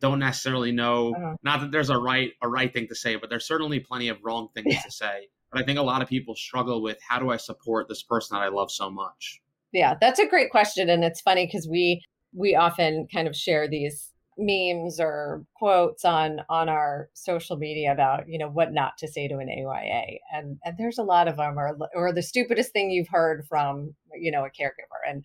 don't 0.00 0.20
necessarily 0.20 0.70
know 0.70 1.12
uh-huh. 1.12 1.34
not 1.42 1.60
that 1.60 1.72
there's 1.72 1.90
a 1.90 1.98
right 1.98 2.30
a 2.40 2.48
right 2.48 2.72
thing 2.72 2.86
to 2.86 2.94
say 2.94 3.16
but 3.16 3.28
there's 3.28 3.48
certainly 3.48 3.80
plenty 3.80 4.08
of 4.08 4.16
wrong 4.22 4.46
things 4.54 4.72
yeah. 4.72 4.80
to 4.80 4.92
say 4.92 5.26
but 5.50 5.60
I 5.60 5.64
think 5.64 5.78
a 5.78 5.82
lot 5.82 6.02
of 6.02 6.08
people 6.08 6.34
struggle 6.34 6.82
with 6.82 6.98
how 7.06 7.18
do 7.18 7.30
I 7.30 7.36
support 7.36 7.88
this 7.88 8.02
person 8.02 8.36
that 8.36 8.44
I 8.44 8.48
love 8.48 8.70
so 8.70 8.90
much? 8.90 9.40
Yeah, 9.72 9.94
that's 10.00 10.18
a 10.18 10.26
great 10.26 10.50
question. 10.50 10.90
And 10.90 11.04
it's 11.04 11.20
funny 11.20 11.46
because 11.46 11.66
we 11.68 12.02
we 12.32 12.54
often 12.54 13.06
kind 13.12 13.28
of 13.28 13.36
share 13.36 13.68
these 13.68 14.12
memes 14.40 15.00
or 15.00 15.44
quotes 15.56 16.04
on 16.04 16.40
on 16.48 16.68
our 16.68 17.08
social 17.12 17.56
media 17.56 17.92
about 17.92 18.28
you 18.28 18.38
know 18.38 18.48
what 18.48 18.72
not 18.72 18.92
to 18.96 19.08
say 19.08 19.26
to 19.26 19.38
an 19.38 19.48
AYA 19.48 20.18
and 20.32 20.58
and 20.64 20.76
there's 20.78 20.98
a 20.98 21.02
lot 21.02 21.26
of 21.26 21.38
them 21.38 21.58
or 21.58 21.76
or 21.92 22.12
the 22.12 22.22
stupidest 22.22 22.72
thing 22.72 22.88
you've 22.88 23.08
heard 23.08 23.44
from 23.48 23.94
you 24.16 24.30
know 24.30 24.44
a 24.44 24.48
caregiver 24.48 25.08
and 25.08 25.24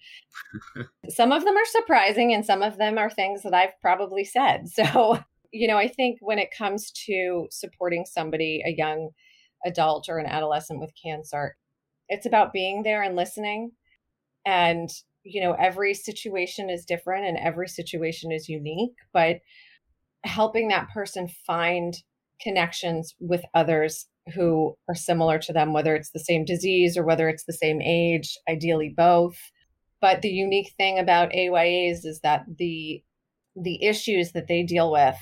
some 1.09 1.31
of 1.31 1.45
them 1.45 1.55
are 1.55 1.65
surprising 1.65 2.33
and 2.33 2.43
some 2.43 2.63
of 2.63 2.79
them 2.79 2.97
are 2.97 3.09
things 3.11 3.43
that 3.43 3.53
I've 3.53 3.79
probably 3.81 4.23
said 4.23 4.67
so 4.73 5.19
you 5.51 5.67
know 5.67 5.77
I 5.77 5.87
think 5.87 6.17
when 6.21 6.39
it 6.39 6.49
comes 6.57 6.89
to 7.05 7.47
supporting 7.51 8.05
somebody 8.05 8.63
a 8.65 8.71
young 8.75 9.11
adult 9.65 10.09
or 10.09 10.17
an 10.17 10.25
adolescent 10.25 10.79
with 10.79 10.91
cancer. 11.01 11.55
It's 12.09 12.25
about 12.25 12.53
being 12.53 12.83
there 12.83 13.01
and 13.01 13.15
listening. 13.15 13.71
And, 14.45 14.89
you 15.23 15.41
know, 15.41 15.53
every 15.53 15.93
situation 15.93 16.69
is 16.69 16.85
different 16.85 17.25
and 17.25 17.37
every 17.37 17.67
situation 17.67 18.31
is 18.31 18.49
unique, 18.49 18.95
but 19.13 19.39
helping 20.23 20.67
that 20.69 20.89
person 20.89 21.27
find 21.45 21.95
connections 22.41 23.15
with 23.19 23.43
others 23.53 24.07
who 24.33 24.75
are 24.87 24.95
similar 24.95 25.37
to 25.39 25.53
them, 25.53 25.73
whether 25.73 25.95
it's 25.95 26.11
the 26.11 26.19
same 26.19 26.45
disease 26.45 26.97
or 26.97 27.03
whether 27.03 27.27
it's 27.29 27.45
the 27.45 27.53
same 27.53 27.81
age, 27.81 28.37
ideally 28.49 28.93
both. 28.95 29.37
But 30.01 30.21
the 30.21 30.29
unique 30.29 30.73
thing 30.77 30.99
about 30.99 31.31
AYAs 31.31 32.05
is 32.05 32.19
that 32.23 32.45
the 32.57 33.03
the 33.55 33.83
issues 33.83 34.31
that 34.31 34.47
they 34.47 34.63
deal 34.63 34.91
with 34.91 35.15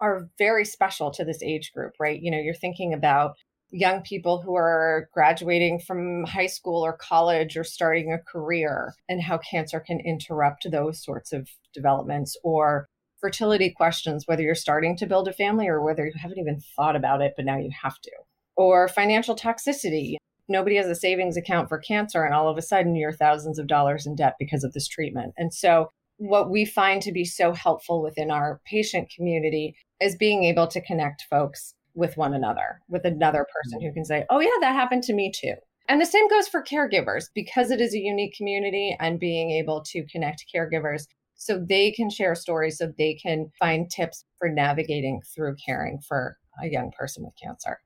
are 0.00 0.28
very 0.38 0.64
special 0.64 1.10
to 1.10 1.24
this 1.24 1.42
age 1.42 1.72
group, 1.74 1.94
right? 1.98 2.20
You 2.20 2.30
know, 2.30 2.38
you're 2.38 2.54
thinking 2.54 2.92
about 2.92 3.34
young 3.72 4.02
people 4.02 4.40
who 4.42 4.54
are 4.54 5.08
graduating 5.12 5.80
from 5.80 6.24
high 6.24 6.46
school 6.46 6.84
or 6.84 6.92
college 6.92 7.56
or 7.56 7.64
starting 7.64 8.12
a 8.12 8.18
career 8.18 8.94
and 9.08 9.22
how 9.22 9.38
cancer 9.38 9.80
can 9.80 9.98
interrupt 10.00 10.70
those 10.70 11.02
sorts 11.02 11.32
of 11.32 11.48
developments 11.74 12.36
or 12.44 12.86
fertility 13.20 13.70
questions, 13.70 14.24
whether 14.26 14.42
you're 14.42 14.54
starting 14.54 14.96
to 14.96 15.06
build 15.06 15.26
a 15.26 15.32
family 15.32 15.66
or 15.68 15.82
whether 15.82 16.04
you 16.04 16.12
haven't 16.20 16.38
even 16.38 16.60
thought 16.76 16.96
about 16.96 17.22
it, 17.22 17.32
but 17.34 17.46
now 17.46 17.56
you 17.56 17.70
have 17.82 17.98
to, 18.00 18.10
or 18.56 18.88
financial 18.88 19.34
toxicity. 19.34 20.16
Nobody 20.48 20.76
has 20.76 20.86
a 20.86 20.94
savings 20.94 21.36
account 21.36 21.68
for 21.68 21.78
cancer, 21.78 22.24
and 22.24 22.34
all 22.34 22.48
of 22.48 22.58
a 22.58 22.62
sudden 22.62 22.96
you're 22.96 23.12
thousands 23.12 23.58
of 23.58 23.68
dollars 23.68 24.06
in 24.06 24.16
debt 24.16 24.34
because 24.38 24.64
of 24.64 24.72
this 24.72 24.88
treatment. 24.88 25.32
And 25.38 25.54
so, 25.54 25.90
what 26.18 26.50
we 26.50 26.64
find 26.64 27.00
to 27.02 27.12
be 27.12 27.24
so 27.24 27.52
helpful 27.52 28.02
within 28.02 28.30
our 28.30 28.60
patient 28.66 29.10
community 29.14 29.76
is 30.00 30.16
being 30.16 30.44
able 30.44 30.66
to 30.66 30.80
connect 30.80 31.22
folks 31.30 31.74
with 31.94 32.16
one 32.16 32.34
another, 32.34 32.80
with 32.88 33.04
another 33.04 33.46
person 33.62 33.80
who 33.80 33.92
can 33.92 34.04
say, 34.04 34.24
Oh, 34.30 34.40
yeah, 34.40 34.50
that 34.60 34.74
happened 34.74 35.02
to 35.04 35.12
me 35.12 35.32
too. 35.34 35.54
And 35.88 36.00
the 36.00 36.06
same 36.06 36.28
goes 36.28 36.48
for 36.48 36.62
caregivers 36.62 37.26
because 37.34 37.70
it 37.70 37.80
is 37.80 37.94
a 37.94 37.98
unique 37.98 38.34
community 38.36 38.96
and 39.00 39.18
being 39.18 39.50
able 39.50 39.82
to 39.86 40.06
connect 40.06 40.46
caregivers 40.54 41.06
so 41.34 41.58
they 41.58 41.90
can 41.90 42.08
share 42.08 42.36
stories, 42.36 42.78
so 42.78 42.92
they 42.96 43.14
can 43.14 43.50
find 43.58 43.90
tips 43.90 44.24
for 44.38 44.48
navigating 44.48 45.20
through 45.34 45.56
caring 45.64 45.98
for 46.06 46.38
a 46.62 46.68
young 46.68 46.92
person 46.96 47.24
with 47.24 47.34
cancer. 47.42 47.80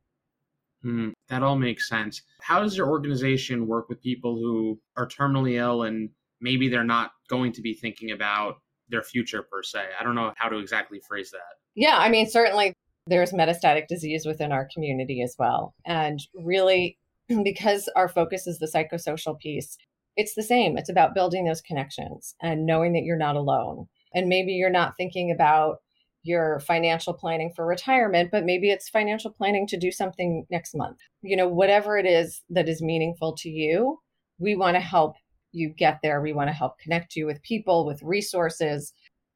Mm, 0.85 1.13
that 1.29 1.43
all 1.43 1.57
makes 1.57 1.89
sense. 1.89 2.23
How 2.43 2.61
does 2.61 2.77
your 2.77 2.89
organization 2.89 3.67
work 3.67 3.89
with 3.89 4.03
people 4.03 4.37
who 4.37 4.79
are 4.97 5.09
terminally 5.09 5.55
ill 5.55 5.85
and 5.85 6.11
maybe 6.41 6.69
they're 6.69 6.85
not 6.85 7.13
going 7.29 7.53
to 7.53 7.63
be 7.63 7.73
thinking 7.73 8.11
about 8.11 8.57
their 8.89 9.03
future 9.03 9.43
per 9.43 9.63
se? 9.63 9.87
I 9.99 10.05
don't 10.05 10.15
know 10.15 10.33
how 10.37 10.51
to 10.51 10.59
exactly 10.59 11.01
phrase 11.09 11.31
that. 11.31 11.41
Yeah, 11.75 11.97
I 11.97 12.11
mean, 12.11 12.29
certainly 12.29 12.75
there's 13.07 13.33
metastatic 13.33 13.87
disease 13.89 14.27
within 14.27 14.53
our 14.53 14.69
community 14.73 15.23
as 15.23 15.37
well. 15.39 15.75
And 15.85 16.21
really, 16.35 16.99
because 17.45 17.89
our 17.97 18.09
focus 18.09 18.47
is 18.47 18.59
the 18.59 18.67
psychosocial 18.67 19.39
piece, 19.39 19.77
it's 20.17 20.35
the 20.35 20.43
same. 20.43 20.77
It's 20.79 20.89
about 20.89 21.15
building 21.15 21.45
those 21.45 21.61
connections 21.61 22.35
and 22.41 22.67
knowing 22.67 22.93
that 22.95 23.05
you're 23.05 23.17
not 23.17 23.37
alone. 23.37 23.87
And 24.15 24.29
maybe 24.29 24.53
you're 24.53 24.71
not 24.71 24.97
thinking 24.97 25.31
about 25.31 25.79
your 26.23 26.59
financial 26.61 27.13
planning 27.13 27.53
for 27.55 27.65
retirement, 27.65 28.31
but 28.33 28.45
maybe 28.45 28.71
it's 28.71 28.89
financial 28.89 29.31
planning 29.31 29.67
to 29.69 29.77
do 29.77 29.93
something 29.93 30.45
next 30.51 30.75
month. 30.75 30.99
You 31.23 31.37
know, 31.37 31.49
whatever 31.49 31.99
it 31.99 32.07
is 32.07 32.43
that 32.51 32.69
is 32.69 32.83
meaningful 32.83 33.37
to 33.37 33.49
you, 33.49 34.01
we 34.39 34.57
want 34.57 34.75
to 34.75 34.81
help 34.81 35.15
you 35.53 35.69
get 35.69 36.01
there. 36.03 36.21
We 36.21 36.33
want 36.33 36.49
to 36.49 36.55
help 36.55 36.79
connect 36.79 37.15
you 37.15 37.27
with 37.27 37.43
people, 37.43 37.87
with 37.87 38.03
resources. 38.03 38.93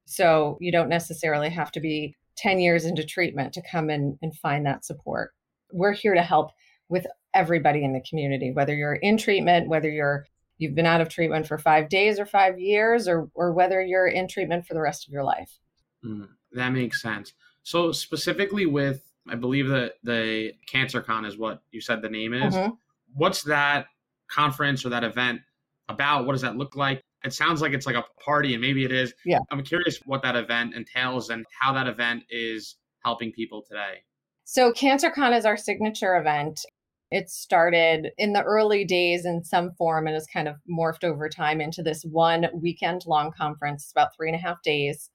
So 0.07 0.59
you 0.61 0.73
don't 0.73 0.89
necessarily 0.89 1.51
have 1.51 1.71
to 1.73 1.81
be 1.81 2.17
10 2.37 2.61
years 2.61 2.85
into 2.85 3.05
treatment 3.05 3.53
to 3.55 3.63
come 3.71 3.91
in 3.91 4.19
and 4.23 4.37
find 4.37 4.67
that 4.67 4.85
support. 4.85 5.33
We're 5.73 5.93
here 5.93 6.15
to 6.15 6.23
help 6.23 6.51
with 6.89 7.07
everybody 7.35 7.85
in 7.85 7.93
the 7.93 8.03
community, 8.09 8.53
whether 8.53 8.75
you're 8.75 8.95
in 8.95 9.17
treatment, 9.17 9.69
whether 9.69 9.89
you're 9.89 10.27
you've 10.59 10.75
been 10.75 10.87
out 10.87 11.01
of 11.01 11.09
treatment 11.09 11.47
for 11.47 11.57
five 11.57 11.89
days 11.89 12.19
or 12.19 12.27
five 12.27 12.59
years, 12.59 13.09
or 13.09 13.31
or 13.35 13.53
whether 13.53 13.81
you're 13.81 14.09
in 14.09 14.29
treatment 14.29 14.67
for 14.67 14.75
the 14.75 14.81
rest 14.81 15.07
of 15.07 15.13
your 15.13 15.25
life. 15.25 15.59
Mm, 16.05 16.29
that 16.53 16.71
makes 16.71 17.01
sense. 17.01 17.33
So 17.63 17.93
specifically 17.93 18.67
with, 18.67 19.03
I 19.29 19.37
believe 19.37 19.69
that 19.69 19.95
the 20.03 20.53
CancerCon 20.73 21.27
is 21.27 21.37
what 21.37 21.63
you 21.71 21.81
said 21.81 22.03
the 22.03 22.09
name 22.09 22.35
is. 22.35 22.55
Mm-hmm. 22.55 22.75
What's 23.15 23.43
that 23.45 23.87
conference 24.31 24.85
or 24.85 24.91
that 24.91 25.05
event 25.05 25.41
about? 25.89 26.27
What 26.27 26.33
does 26.33 26.43
that 26.43 26.57
look 26.57 26.77
like? 26.77 27.03
It 27.25 27.33
sounds 27.33 27.61
like 27.61 27.73
it's 27.73 27.87
like 27.87 27.97
a 27.97 28.05
party, 28.25 28.55
and 28.55 28.61
maybe 28.61 28.85
it 28.85 28.93
is. 28.93 29.13
Yeah. 29.25 29.41
I'm 29.51 29.63
curious 29.63 29.99
what 30.07 30.23
that 30.23 30.37
event 30.37 30.75
entails 30.75 31.31
and 31.31 31.45
how 31.61 31.73
that 31.75 31.87
event 31.87 32.25
is 32.31 32.77
helping 33.05 33.33
people 33.33 33.63
today. 33.67 34.03
So, 34.45 34.73
CancerCon 34.73 35.37
is 35.37 35.45
our 35.45 35.57
signature 35.57 36.17
event. 36.17 36.65
It 37.11 37.29
started 37.29 38.11
in 38.19 38.33
the 38.33 38.43
early 38.43 38.85
days 38.85 39.25
in 39.25 39.45
some 39.45 39.73
form 39.73 40.07
and 40.07 40.15
has 40.15 40.27
kind 40.33 40.49
of 40.49 40.57
morphed 40.71 41.05
over 41.05 41.29
time 41.29 41.61
into 41.61 41.83
this 41.83 42.03
one 42.05 42.47
weekend 42.55 43.03
long 43.07 43.33
conference, 43.37 43.85
it's 43.85 43.93
about 43.93 44.15
three 44.17 44.29
and 44.29 44.37
a 44.37 44.41
half 44.41 44.63
days. 44.63 45.11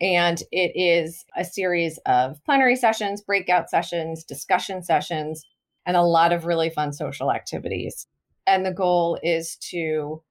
And 0.00 0.40
it 0.52 0.72
is 0.74 1.24
a 1.36 1.44
series 1.44 1.98
of 2.06 2.42
plenary 2.44 2.76
sessions, 2.76 3.20
breakout 3.20 3.68
sessions, 3.68 4.24
discussion 4.24 4.82
sessions, 4.82 5.44
and 5.86 5.96
a 5.96 6.02
lot 6.02 6.32
of 6.32 6.44
really 6.44 6.70
fun 6.70 6.92
social 6.92 7.32
activities. 7.32 8.06
And 8.46 8.64
the 8.64 8.72
goal 8.72 9.18
is 9.22 9.56
to, 9.70 10.22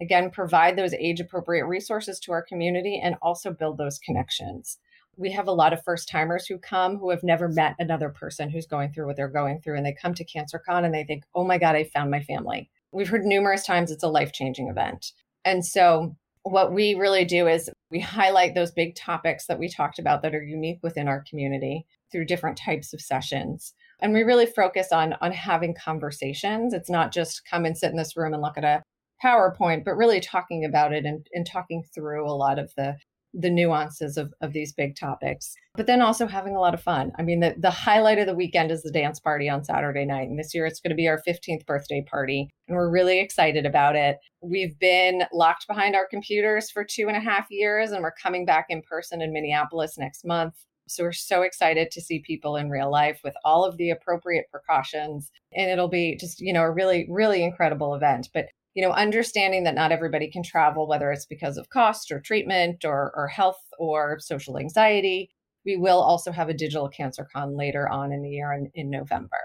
again, 0.00 0.30
provide 0.30 0.76
those 0.76 0.94
age 0.94 1.20
appropriate 1.20 1.66
resources 1.66 2.20
to 2.20 2.32
our 2.32 2.42
community 2.42 3.00
and 3.02 3.16
also 3.22 3.50
build 3.52 3.78
those 3.78 3.98
connections 3.98 4.78
we 5.16 5.32
have 5.32 5.48
a 5.48 5.52
lot 5.52 5.72
of 5.72 5.82
first 5.82 6.08
timers 6.08 6.46
who 6.46 6.58
come 6.58 6.98
who 6.98 7.10
have 7.10 7.22
never 7.22 7.48
met 7.48 7.74
another 7.78 8.10
person 8.10 8.50
who's 8.50 8.66
going 8.66 8.92
through 8.92 9.06
what 9.06 9.16
they're 9.16 9.28
going 9.28 9.60
through. 9.60 9.76
And 9.76 9.86
they 9.86 9.96
come 10.00 10.14
to 10.14 10.24
CancerCon 10.24 10.84
and 10.84 10.94
they 10.94 11.04
think, 11.04 11.24
oh 11.34 11.44
my 11.44 11.58
God, 11.58 11.74
I 11.74 11.84
found 11.84 12.10
my 12.10 12.22
family. 12.22 12.70
We've 12.92 13.08
heard 13.08 13.24
numerous 13.24 13.64
times 13.64 13.90
it's 13.90 14.04
a 14.04 14.08
life 14.08 14.32
changing 14.32 14.68
event. 14.68 15.12
And 15.44 15.64
so, 15.64 16.16
what 16.42 16.72
we 16.72 16.94
really 16.94 17.24
do 17.24 17.48
is 17.48 17.68
we 17.90 17.98
highlight 17.98 18.54
those 18.54 18.70
big 18.70 18.94
topics 18.94 19.46
that 19.46 19.58
we 19.58 19.68
talked 19.68 19.98
about 19.98 20.22
that 20.22 20.34
are 20.34 20.42
unique 20.42 20.78
within 20.80 21.08
our 21.08 21.24
community 21.28 21.84
through 22.12 22.24
different 22.24 22.56
types 22.56 22.92
of 22.92 23.00
sessions. 23.00 23.74
And 24.00 24.12
we 24.12 24.22
really 24.22 24.46
focus 24.46 24.92
on, 24.92 25.14
on 25.20 25.32
having 25.32 25.74
conversations. 25.74 26.72
It's 26.72 26.90
not 26.90 27.12
just 27.12 27.44
come 27.50 27.64
and 27.64 27.76
sit 27.76 27.90
in 27.90 27.96
this 27.96 28.16
room 28.16 28.32
and 28.32 28.42
look 28.42 28.56
at 28.56 28.62
a 28.62 28.82
PowerPoint, 29.22 29.84
but 29.84 29.96
really 29.96 30.20
talking 30.20 30.64
about 30.64 30.92
it 30.92 31.04
and, 31.04 31.26
and 31.32 31.46
talking 31.46 31.82
through 31.94 32.28
a 32.28 32.34
lot 32.34 32.58
of 32.58 32.72
the 32.76 32.96
the 33.38 33.50
nuances 33.50 34.16
of, 34.16 34.32
of 34.40 34.52
these 34.52 34.72
big 34.72 34.96
topics, 34.96 35.54
but 35.74 35.86
then 35.86 36.00
also 36.00 36.26
having 36.26 36.56
a 36.56 36.60
lot 36.60 36.72
of 36.72 36.82
fun. 36.82 37.12
I 37.18 37.22
mean, 37.22 37.40
the, 37.40 37.54
the 37.58 37.70
highlight 37.70 38.18
of 38.18 38.26
the 38.26 38.34
weekend 38.34 38.70
is 38.70 38.82
the 38.82 38.90
dance 38.90 39.20
party 39.20 39.48
on 39.48 39.62
Saturday 39.62 40.06
night. 40.06 40.28
And 40.28 40.38
this 40.38 40.54
year 40.54 40.64
it's 40.64 40.80
going 40.80 40.90
to 40.90 40.96
be 40.96 41.06
our 41.06 41.22
15th 41.28 41.66
birthday 41.66 42.02
party. 42.10 42.48
And 42.66 42.76
we're 42.76 42.90
really 42.90 43.20
excited 43.20 43.66
about 43.66 43.94
it. 43.94 44.16
We've 44.40 44.78
been 44.78 45.24
locked 45.32 45.66
behind 45.68 45.94
our 45.94 46.06
computers 46.08 46.70
for 46.70 46.82
two 46.82 47.08
and 47.08 47.16
a 47.16 47.20
half 47.20 47.46
years, 47.50 47.90
and 47.90 48.02
we're 48.02 48.12
coming 48.12 48.46
back 48.46 48.66
in 48.70 48.80
person 48.82 49.20
in 49.20 49.32
Minneapolis 49.32 49.98
next 49.98 50.24
month. 50.24 50.54
So 50.88 51.02
we're 51.02 51.12
so 51.12 51.42
excited 51.42 51.90
to 51.90 52.00
see 52.00 52.22
people 52.24 52.56
in 52.56 52.70
real 52.70 52.90
life 52.90 53.20
with 53.24 53.34
all 53.44 53.64
of 53.64 53.76
the 53.76 53.90
appropriate 53.90 54.46
precautions. 54.50 55.30
And 55.54 55.68
it'll 55.70 55.88
be 55.88 56.16
just, 56.16 56.40
you 56.40 56.52
know, 56.52 56.62
a 56.62 56.70
really, 56.70 57.06
really 57.10 57.42
incredible 57.42 57.94
event. 57.94 58.28
But 58.32 58.46
you 58.76 58.86
know, 58.86 58.92
understanding 58.92 59.64
that 59.64 59.74
not 59.74 59.90
everybody 59.90 60.30
can 60.30 60.42
travel, 60.42 60.86
whether 60.86 61.10
it's 61.10 61.24
because 61.24 61.56
of 61.56 61.70
cost 61.70 62.12
or 62.12 62.20
treatment 62.20 62.84
or, 62.84 63.10
or 63.16 63.26
health 63.26 63.58
or 63.78 64.18
social 64.20 64.58
anxiety. 64.58 65.30
We 65.64 65.78
will 65.78 65.98
also 65.98 66.30
have 66.30 66.50
a 66.50 66.54
digital 66.54 66.90
CancerCon 66.90 67.56
later 67.56 67.88
on 67.88 68.12
in 68.12 68.22
the 68.22 68.28
year 68.28 68.52
in, 68.52 68.70
in 68.74 68.90
November. 68.90 69.38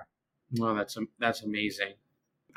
Well, 0.58 0.76
that's 0.76 0.98
that's 1.18 1.44
amazing. 1.44 1.94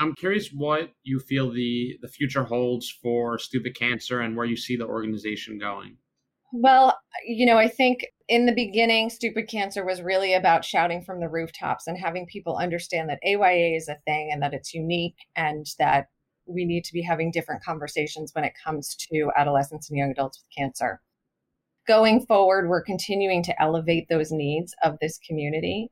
I'm 0.00 0.14
curious 0.16 0.48
what 0.48 0.90
you 1.04 1.20
feel 1.20 1.52
the 1.52 1.96
the 2.02 2.08
future 2.08 2.42
holds 2.42 2.90
for 2.90 3.38
Stupid 3.38 3.76
Cancer 3.78 4.20
and 4.20 4.36
where 4.36 4.44
you 4.44 4.56
see 4.56 4.74
the 4.74 4.86
organization 4.86 5.58
going. 5.58 5.96
Well, 6.52 6.98
you 7.24 7.46
know, 7.46 7.56
I 7.56 7.68
think 7.68 8.04
in 8.28 8.46
the 8.46 8.54
beginning, 8.54 9.10
Stupid 9.10 9.48
Cancer 9.48 9.84
was 9.84 10.02
really 10.02 10.34
about 10.34 10.64
shouting 10.64 11.02
from 11.02 11.20
the 11.20 11.28
rooftops 11.28 11.86
and 11.86 11.96
having 11.96 12.26
people 12.26 12.56
understand 12.56 13.08
that 13.10 13.20
AYA 13.24 13.76
is 13.76 13.88
a 13.88 14.00
thing 14.04 14.30
and 14.32 14.42
that 14.42 14.54
it's 14.54 14.74
unique 14.74 15.16
and 15.36 15.66
that 15.78 16.08
we 16.46 16.64
need 16.64 16.84
to 16.84 16.92
be 16.92 17.02
having 17.02 17.30
different 17.30 17.62
conversations 17.62 18.32
when 18.34 18.44
it 18.44 18.52
comes 18.62 18.96
to 18.96 19.30
adolescents 19.36 19.88
and 19.88 19.98
young 19.98 20.10
adults 20.10 20.40
with 20.40 20.56
cancer. 20.56 21.00
Going 21.86 22.24
forward, 22.26 22.68
we're 22.68 22.82
continuing 22.82 23.42
to 23.44 23.62
elevate 23.62 24.08
those 24.08 24.32
needs 24.32 24.74
of 24.82 24.96
this 25.00 25.18
community 25.18 25.90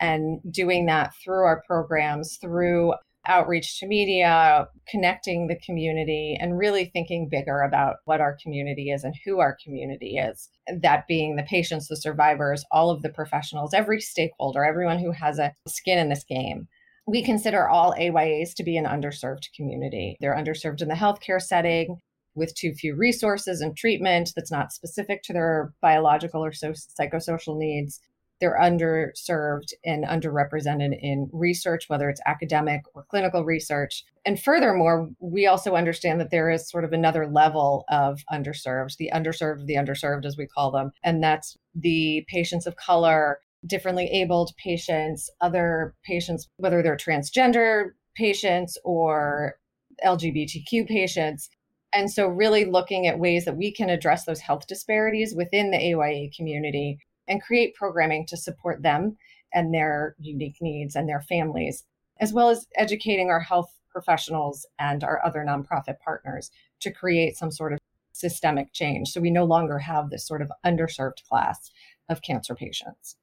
and 0.00 0.40
doing 0.50 0.86
that 0.86 1.12
through 1.22 1.44
our 1.44 1.62
programs, 1.66 2.36
through 2.36 2.94
outreach 3.26 3.78
to 3.80 3.86
media, 3.86 4.68
connecting 4.86 5.46
the 5.46 5.56
community, 5.56 6.36
and 6.38 6.58
really 6.58 6.86
thinking 6.86 7.28
bigger 7.28 7.60
about 7.60 7.96
what 8.04 8.20
our 8.20 8.36
community 8.42 8.90
is 8.90 9.04
and 9.04 9.14
who 9.24 9.38
our 9.38 9.56
community 9.62 10.16
is. 10.16 10.50
That 10.80 11.06
being 11.06 11.36
the 11.36 11.42
patients, 11.42 11.88
the 11.88 11.96
survivors, 11.96 12.64
all 12.70 12.90
of 12.90 13.02
the 13.02 13.08
professionals, 13.08 13.72
every 13.72 14.00
stakeholder, 14.00 14.64
everyone 14.64 14.98
who 14.98 15.12
has 15.12 15.38
a 15.38 15.54
skin 15.66 15.98
in 15.98 16.08
this 16.08 16.24
game 16.24 16.68
we 17.06 17.22
consider 17.22 17.68
all 17.68 17.94
AYAs 17.94 18.54
to 18.54 18.64
be 18.64 18.76
an 18.76 18.86
underserved 18.86 19.52
community. 19.54 20.16
They're 20.20 20.36
underserved 20.36 20.80
in 20.80 20.88
the 20.88 20.94
healthcare 20.94 21.40
setting 21.40 21.98
with 22.34 22.54
too 22.54 22.74
few 22.74 22.96
resources 22.96 23.60
and 23.60 23.76
treatment 23.76 24.32
that's 24.34 24.50
not 24.50 24.72
specific 24.72 25.22
to 25.22 25.32
their 25.32 25.72
biological 25.80 26.44
or 26.44 26.52
so- 26.52 26.72
psychosocial 26.72 27.56
needs. 27.56 28.00
They're 28.40 28.58
underserved 28.60 29.72
and 29.84 30.04
underrepresented 30.04 30.98
in 31.00 31.30
research, 31.32 31.88
whether 31.88 32.08
it's 32.08 32.20
academic 32.26 32.82
or 32.94 33.04
clinical 33.08 33.44
research. 33.44 34.04
And 34.26 34.40
furthermore, 34.40 35.08
we 35.20 35.46
also 35.46 35.76
understand 35.76 36.20
that 36.20 36.30
there 36.30 36.50
is 36.50 36.68
sort 36.68 36.84
of 36.84 36.92
another 36.92 37.28
level 37.28 37.84
of 37.88 38.22
underserved, 38.32 38.96
the 38.96 39.10
underserved, 39.14 39.66
the 39.66 39.76
underserved, 39.76 40.24
as 40.24 40.36
we 40.36 40.46
call 40.46 40.72
them. 40.72 40.90
And 41.04 41.22
that's 41.22 41.56
the 41.74 42.24
patients 42.28 42.66
of 42.66 42.76
color, 42.76 43.38
differently 43.66 44.06
abled 44.06 44.52
patients, 44.56 45.30
other 45.40 45.94
patients, 46.04 46.48
whether 46.56 46.82
they're 46.82 46.96
transgender 46.96 47.90
patients 48.14 48.78
or 48.84 49.56
LGBTQ 50.04 50.86
patients. 50.86 51.48
And 51.92 52.10
so, 52.10 52.26
really 52.26 52.64
looking 52.64 53.06
at 53.06 53.18
ways 53.18 53.44
that 53.44 53.56
we 53.56 53.72
can 53.72 53.88
address 53.88 54.24
those 54.24 54.40
health 54.40 54.66
disparities 54.66 55.34
within 55.34 55.70
the 55.70 55.92
AYA 55.92 56.30
community 56.36 56.98
and 57.28 57.42
create 57.42 57.74
programming 57.74 58.26
to 58.26 58.36
support 58.36 58.82
them 58.82 59.16
and 59.52 59.72
their 59.72 60.16
unique 60.18 60.56
needs 60.60 60.96
and 60.96 61.08
their 61.08 61.20
families, 61.20 61.84
as 62.20 62.32
well 62.32 62.50
as 62.50 62.66
educating 62.76 63.30
our 63.30 63.40
health 63.40 63.72
professionals 63.90 64.66
and 64.78 65.04
our 65.04 65.24
other 65.24 65.44
nonprofit 65.46 65.98
partners 66.04 66.50
to 66.80 66.92
create 66.92 67.36
some 67.36 67.52
sort 67.52 67.72
of 67.72 67.78
systemic 68.12 68.72
change. 68.72 69.08
So 69.08 69.20
we 69.20 69.30
no 69.30 69.44
longer 69.44 69.78
have 69.78 70.10
this 70.10 70.26
sort 70.26 70.42
of 70.42 70.50
underserved 70.66 71.24
class 71.28 71.70
of 72.08 72.22
cancer 72.22 72.54
patients. 72.54 73.16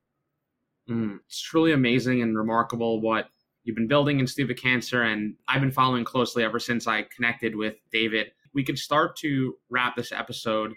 Mm, 0.89 1.19
it's 1.25 1.41
truly 1.41 1.71
amazing 1.71 2.21
and 2.21 2.37
remarkable 2.37 3.01
what 3.01 3.29
you've 3.63 3.75
been 3.75 3.87
building 3.87 4.19
in 4.19 4.27
Stupid 4.27 4.59
Cancer, 4.61 5.03
and 5.03 5.35
I've 5.47 5.61
been 5.61 5.71
following 5.71 6.03
closely 6.03 6.43
ever 6.43 6.59
since 6.59 6.87
I 6.87 7.03
connected 7.15 7.55
with 7.55 7.75
David. 7.91 8.31
We 8.53 8.63
could 8.63 8.77
start 8.77 9.15
to 9.17 9.55
wrap 9.69 9.95
this 9.95 10.11
episode. 10.11 10.73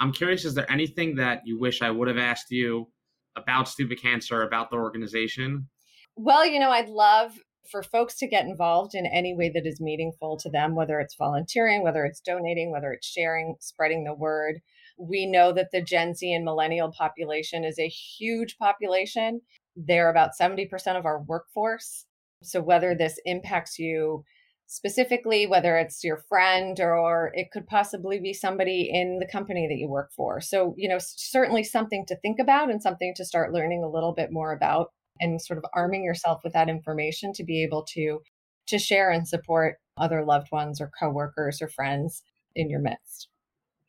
I'm 0.00 0.12
curious, 0.12 0.44
is 0.44 0.54
there 0.54 0.70
anything 0.70 1.16
that 1.16 1.42
you 1.44 1.58
wish 1.58 1.82
I 1.82 1.90
would 1.90 2.08
have 2.08 2.18
asked 2.18 2.50
you 2.50 2.88
about 3.36 3.68
Stupid 3.68 4.00
Cancer, 4.00 4.42
about 4.42 4.70
the 4.70 4.76
organization? 4.76 5.68
Well, 6.16 6.46
you 6.46 6.60
know, 6.60 6.70
I'd 6.70 6.88
love 6.88 7.32
for 7.70 7.82
folks 7.82 8.16
to 8.18 8.26
get 8.26 8.46
involved 8.46 8.94
in 8.94 9.06
any 9.06 9.34
way 9.34 9.50
that 9.50 9.66
is 9.66 9.80
meaningful 9.80 10.36
to 10.38 10.50
them, 10.50 10.74
whether 10.74 11.00
it's 11.00 11.16
volunteering, 11.16 11.82
whether 11.82 12.04
it's 12.04 12.20
donating, 12.20 12.70
whether 12.70 12.92
it's 12.92 13.06
sharing, 13.06 13.56
spreading 13.60 14.04
the 14.04 14.14
word. 14.14 14.60
We 14.98 15.26
know 15.26 15.52
that 15.52 15.70
the 15.72 15.82
Gen 15.82 16.14
Z 16.14 16.32
and 16.32 16.44
millennial 16.44 16.92
population 16.92 17.64
is 17.64 17.78
a 17.78 17.88
huge 17.88 18.56
population. 18.58 19.40
They're 19.76 20.10
about 20.10 20.32
70% 20.40 20.68
of 20.98 21.06
our 21.06 21.22
workforce. 21.22 22.06
So, 22.42 22.60
whether 22.60 22.94
this 22.94 23.18
impacts 23.24 23.78
you 23.78 24.24
specifically, 24.68 25.46
whether 25.46 25.76
it's 25.76 26.04
your 26.04 26.18
friend 26.28 26.78
or 26.78 27.32
it 27.34 27.50
could 27.50 27.66
possibly 27.66 28.20
be 28.20 28.34
somebody 28.34 28.90
in 28.92 29.18
the 29.18 29.26
company 29.26 29.66
that 29.66 29.78
you 29.78 29.88
work 29.88 30.10
for. 30.14 30.40
So, 30.42 30.74
you 30.76 30.88
know, 30.88 30.98
certainly 31.00 31.64
something 31.64 32.04
to 32.06 32.16
think 32.16 32.38
about 32.38 32.70
and 32.70 32.82
something 32.82 33.14
to 33.16 33.24
start 33.24 33.52
learning 33.52 33.82
a 33.82 33.88
little 33.88 34.12
bit 34.12 34.30
more 34.30 34.52
about 34.52 34.92
and 35.20 35.40
sort 35.40 35.58
of 35.58 35.64
arming 35.74 36.04
yourself 36.04 36.42
with 36.44 36.52
that 36.52 36.68
information 36.68 37.32
to 37.32 37.44
be 37.44 37.62
able 37.62 37.82
to 37.94 38.20
to 38.66 38.78
share 38.78 39.10
and 39.10 39.26
support 39.26 39.76
other 39.96 40.22
loved 40.24 40.52
ones 40.52 40.80
or 40.80 40.90
coworkers 41.00 41.62
or 41.62 41.68
friends 41.68 42.22
in 42.54 42.68
your 42.68 42.80
midst. 42.80 43.28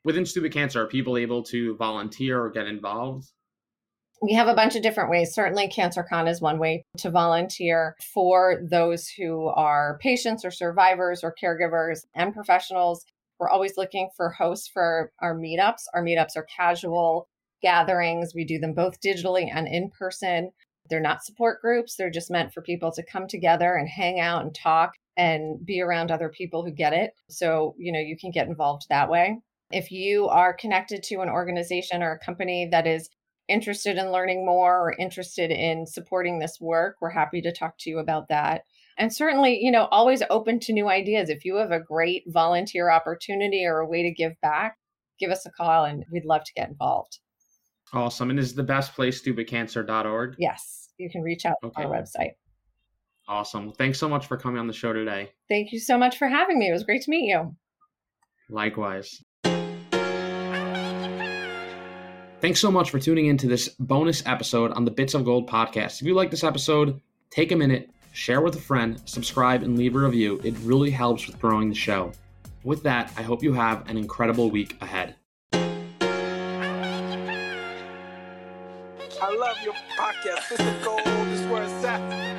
Within 0.03 0.25
Stupid 0.25 0.53
Cancer, 0.53 0.83
are 0.83 0.87
people 0.87 1.17
able 1.17 1.43
to 1.43 1.75
volunteer 1.75 2.41
or 2.41 2.49
get 2.49 2.67
involved? 2.67 3.27
We 4.21 4.33
have 4.33 4.47
a 4.47 4.53
bunch 4.55 4.75
of 4.75 4.81
different 4.81 5.09
ways. 5.09 5.33
Certainly, 5.33 5.69
CancerCon 5.69 6.29
is 6.29 6.41
one 6.41 6.59
way 6.59 6.83
to 6.97 7.09
volunteer 7.09 7.95
for 8.13 8.61
those 8.69 9.07
who 9.07 9.47
are 9.47 9.97
patients 10.01 10.43
or 10.43 10.51
survivors 10.51 11.23
or 11.23 11.33
caregivers 11.41 11.99
and 12.15 12.33
professionals. 12.33 13.05
We're 13.39 13.49
always 13.49 13.77
looking 13.77 14.09
for 14.17 14.29
hosts 14.29 14.67
for 14.67 15.11
our 15.21 15.35
meetups. 15.35 15.83
Our 15.93 16.03
meetups 16.03 16.35
are 16.35 16.47
casual 16.53 17.27
gatherings. 17.61 18.33
We 18.35 18.43
do 18.43 18.59
them 18.59 18.73
both 18.73 18.99
digitally 18.99 19.49
and 19.53 19.67
in 19.67 19.89
person. 19.89 20.51
They're 20.89 20.99
not 20.99 21.23
support 21.23 21.61
groups, 21.61 21.95
they're 21.95 22.09
just 22.09 22.31
meant 22.31 22.53
for 22.53 22.61
people 22.61 22.91
to 22.93 23.03
come 23.03 23.27
together 23.27 23.75
and 23.75 23.87
hang 23.87 24.19
out 24.19 24.41
and 24.41 24.55
talk 24.55 24.93
and 25.17 25.63
be 25.63 25.81
around 25.81 26.09
other 26.09 26.29
people 26.29 26.65
who 26.65 26.71
get 26.71 26.93
it. 26.93 27.11
So, 27.29 27.75
you 27.77 27.91
know, 27.91 27.99
you 27.99 28.17
can 28.17 28.31
get 28.31 28.47
involved 28.47 28.87
that 28.89 29.09
way. 29.09 29.37
If 29.71 29.91
you 29.91 30.27
are 30.27 30.53
connected 30.53 31.03
to 31.03 31.21
an 31.21 31.29
organization 31.29 32.01
or 32.01 32.13
a 32.13 32.25
company 32.25 32.67
that 32.71 32.87
is 32.87 33.09
interested 33.47 33.97
in 33.97 34.11
learning 34.11 34.45
more 34.45 34.79
or 34.79 34.95
interested 34.97 35.51
in 35.51 35.85
supporting 35.85 36.39
this 36.39 36.57
work, 36.59 36.97
we're 37.01 37.09
happy 37.09 37.41
to 37.41 37.51
talk 37.51 37.75
to 37.79 37.89
you 37.89 37.99
about 37.99 38.29
that. 38.29 38.63
And 38.97 39.13
certainly, 39.13 39.59
you 39.61 39.71
know, 39.71 39.85
always 39.91 40.21
open 40.29 40.59
to 40.61 40.73
new 40.73 40.89
ideas. 40.89 41.29
If 41.29 41.45
you 41.45 41.55
have 41.55 41.71
a 41.71 41.79
great 41.79 42.23
volunteer 42.27 42.89
opportunity 42.89 43.65
or 43.65 43.79
a 43.79 43.87
way 43.87 44.03
to 44.03 44.11
give 44.11 44.33
back, 44.41 44.77
give 45.19 45.31
us 45.31 45.45
a 45.45 45.51
call 45.51 45.85
and 45.85 46.05
we'd 46.11 46.25
love 46.25 46.43
to 46.43 46.53
get 46.53 46.69
involved. 46.69 47.19
Awesome. 47.93 48.29
And 48.29 48.39
is 48.39 48.53
the 48.53 48.63
best 48.63 48.93
place 48.93 49.21
stupidcancer.org? 49.21 50.35
Yes, 50.37 50.89
you 50.97 51.09
can 51.09 51.21
reach 51.21 51.45
out 51.45 51.55
okay. 51.63 51.81
to 51.81 51.87
our 51.87 51.93
website. 51.93 52.33
Awesome. 53.27 53.71
Thanks 53.73 53.99
so 53.99 54.09
much 54.09 54.27
for 54.27 54.37
coming 54.37 54.59
on 54.59 54.67
the 54.67 54.73
show 54.73 54.91
today. 54.91 55.31
Thank 55.47 55.71
you 55.71 55.79
so 55.79 55.97
much 55.97 56.17
for 56.17 56.27
having 56.27 56.59
me. 56.59 56.69
It 56.69 56.73
was 56.73 56.83
great 56.83 57.03
to 57.03 57.11
meet 57.11 57.29
you. 57.29 57.55
Likewise. 58.49 59.23
Thanks 62.41 62.61
so 62.61 62.71
much 62.71 62.89
for 62.89 62.99
tuning 62.99 63.25
in 63.25 63.37
to 63.39 63.47
this 63.47 63.67
bonus 63.67 64.25
episode 64.25 64.71
on 64.71 64.85
the 64.85 64.91
Bits 64.91 65.13
of 65.13 65.25
Gold 65.25 65.49
podcast. 65.49 65.99
If 65.99 66.07
you 66.07 66.13
like 66.13 66.31
this 66.31 66.45
episode, 66.45 67.01
take 67.29 67.51
a 67.51 67.55
minute, 67.55 67.89
share 68.13 68.39
with 68.39 68.55
a 68.55 68.61
friend, 68.61 69.01
subscribe, 69.03 69.61
and 69.61 69.77
leave 69.77 69.93
a 69.93 69.99
review. 69.99 70.39
It 70.41 70.55
really 70.63 70.89
helps 70.89 71.27
with 71.27 71.37
growing 71.37 71.67
the 71.67 71.75
show. 71.75 72.13
With 72.63 72.81
that, 72.83 73.11
I 73.17 73.23
hope 73.23 73.43
you 73.43 73.51
have 73.51 73.89
an 73.89 73.97
incredible 73.97 74.49
week 74.49 74.77
ahead. 74.81 75.15
I 79.21 79.35
love 79.37 79.57
your 79.61 79.73
podcast. 79.97 80.49
Bits 80.49 80.61
of 80.61 80.81
Gold 80.85 81.27
is 81.27 81.41
where 81.47 81.63
it's 81.63 81.83
at. 81.83 82.38